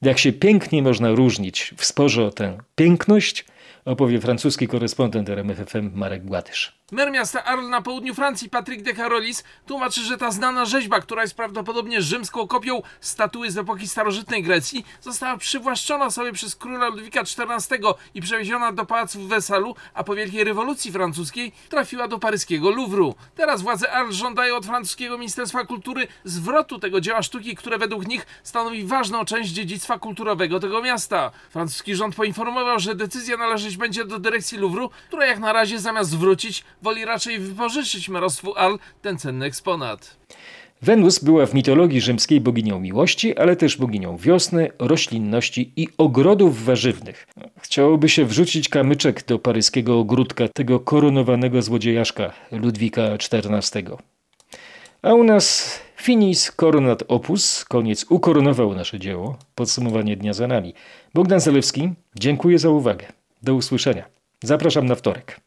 Jak 0.02 0.18
się 0.18 0.32
pięknie 0.32 0.82
można 0.82 1.10
różnić 1.10 1.74
w 1.76 1.84
sporze 1.84 2.24
o 2.24 2.30
tę 2.30 2.58
piękność, 2.74 3.44
opowie 3.84 4.20
francuski 4.20 4.68
korespondent 4.68 5.28
RMFFM 5.28 5.90
Marek 5.94 6.24
Gładysz. 6.24 6.82
Mer 6.92 7.10
miasta 7.10 7.44
Arles 7.44 7.68
na 7.68 7.82
południu 7.82 8.14
Francji, 8.14 8.50
Patrick 8.50 8.82
de 8.82 8.94
Carolis, 8.94 9.44
tłumaczy, 9.66 10.00
że 10.00 10.18
ta 10.18 10.30
znana 10.30 10.64
rzeźba, 10.64 11.00
która 11.00 11.22
jest 11.22 11.34
prawdopodobnie 11.34 12.02
rzymską 12.02 12.46
kopią 12.46 12.82
statuły 13.00 13.50
z 13.50 13.58
epoki 13.58 13.88
starożytnej 13.88 14.42
Grecji, 14.42 14.84
została 15.00 15.36
przywłaszczona 15.36 16.10
sobie 16.10 16.32
przez 16.32 16.56
króla 16.56 16.88
Ludwika 16.88 17.20
XIV 17.20 17.78
i 18.14 18.20
przewieziona 18.20 18.72
do 18.72 18.86
pałacu 18.86 19.20
w 19.20 19.28
Wersalu, 19.28 19.74
a 19.94 20.04
po 20.04 20.14
wielkiej 20.14 20.44
rewolucji 20.44 20.92
francuskiej 20.92 21.52
trafiła 21.68 22.08
do 22.08 22.18
paryskiego 22.18 22.70
Louvru. 22.70 23.14
Teraz 23.34 23.62
władze 23.62 23.92
Arles 23.92 24.16
żądają 24.16 24.56
od 24.56 24.66
francuskiego 24.66 25.18
Ministerstwa 25.18 25.66
Kultury 25.66 26.08
zwrotu 26.24 26.78
tego 26.78 27.00
dzieła 27.00 27.22
sztuki, 27.22 27.56
które 27.56 27.78
według 27.78 28.06
nich 28.06 28.26
stanowi 28.42 28.84
ważną 28.84 29.24
część 29.24 29.50
dziedzictwa 29.50 29.98
kulturowego 29.98 30.60
tego 30.60 30.82
miasta. 30.82 31.30
Francuski 31.50 31.94
rząd 31.94 32.14
poinformował, 32.14 32.78
że 32.78 32.94
decyzja 32.94 33.36
będzie 33.76 34.04
do 34.04 34.18
dyrekcji 34.18 34.58
Louvru, 34.58 34.90
która 35.08 35.26
jak 35.26 35.38
na 35.38 35.52
razie 35.52 35.78
zamiast 35.78 36.10
zwrócić, 36.10 36.64
woli 36.82 37.04
raczej 37.04 37.38
wypożyczyć 37.38 38.08
merostwu 38.08 38.54
Al 38.56 38.78
ten 39.02 39.18
cenny 39.18 39.46
eksponat. 39.46 40.16
Wenus 40.82 41.18
była 41.18 41.46
w 41.46 41.54
mitologii 41.54 42.00
rzymskiej 42.00 42.40
boginią 42.40 42.80
miłości, 42.80 43.36
ale 43.36 43.56
też 43.56 43.76
boginią 43.76 44.16
wiosny, 44.16 44.70
roślinności 44.78 45.72
i 45.76 45.88
ogrodów 45.98 46.64
warzywnych. 46.64 47.26
Chciałoby 47.60 48.08
się 48.08 48.24
wrzucić 48.24 48.68
kamyczek 48.68 49.24
do 49.26 49.38
paryskiego 49.38 49.98
ogródka 49.98 50.48
tego 50.48 50.80
koronowanego 50.80 51.62
złodziejaszka 51.62 52.32
Ludwika 52.52 53.02
XIV. 53.02 53.96
A 55.02 55.14
u 55.14 55.24
nas 55.24 55.78
finis 55.96 56.52
coronat 56.52 57.02
opus, 57.08 57.64
koniec 57.64 58.06
ukoronował 58.08 58.74
nasze 58.74 58.98
dzieło. 58.98 59.38
Podsumowanie 59.54 60.16
dnia 60.16 60.32
za 60.32 60.46
nami. 60.46 60.74
Bogdan 61.14 61.40
Zalewski, 61.40 61.92
dziękuję 62.14 62.58
za 62.58 62.70
uwagę. 62.70 63.21
Do 63.42 63.54
usłyszenia. 63.54 64.04
Zapraszam 64.42 64.86
na 64.86 64.94
wtorek. 64.94 65.40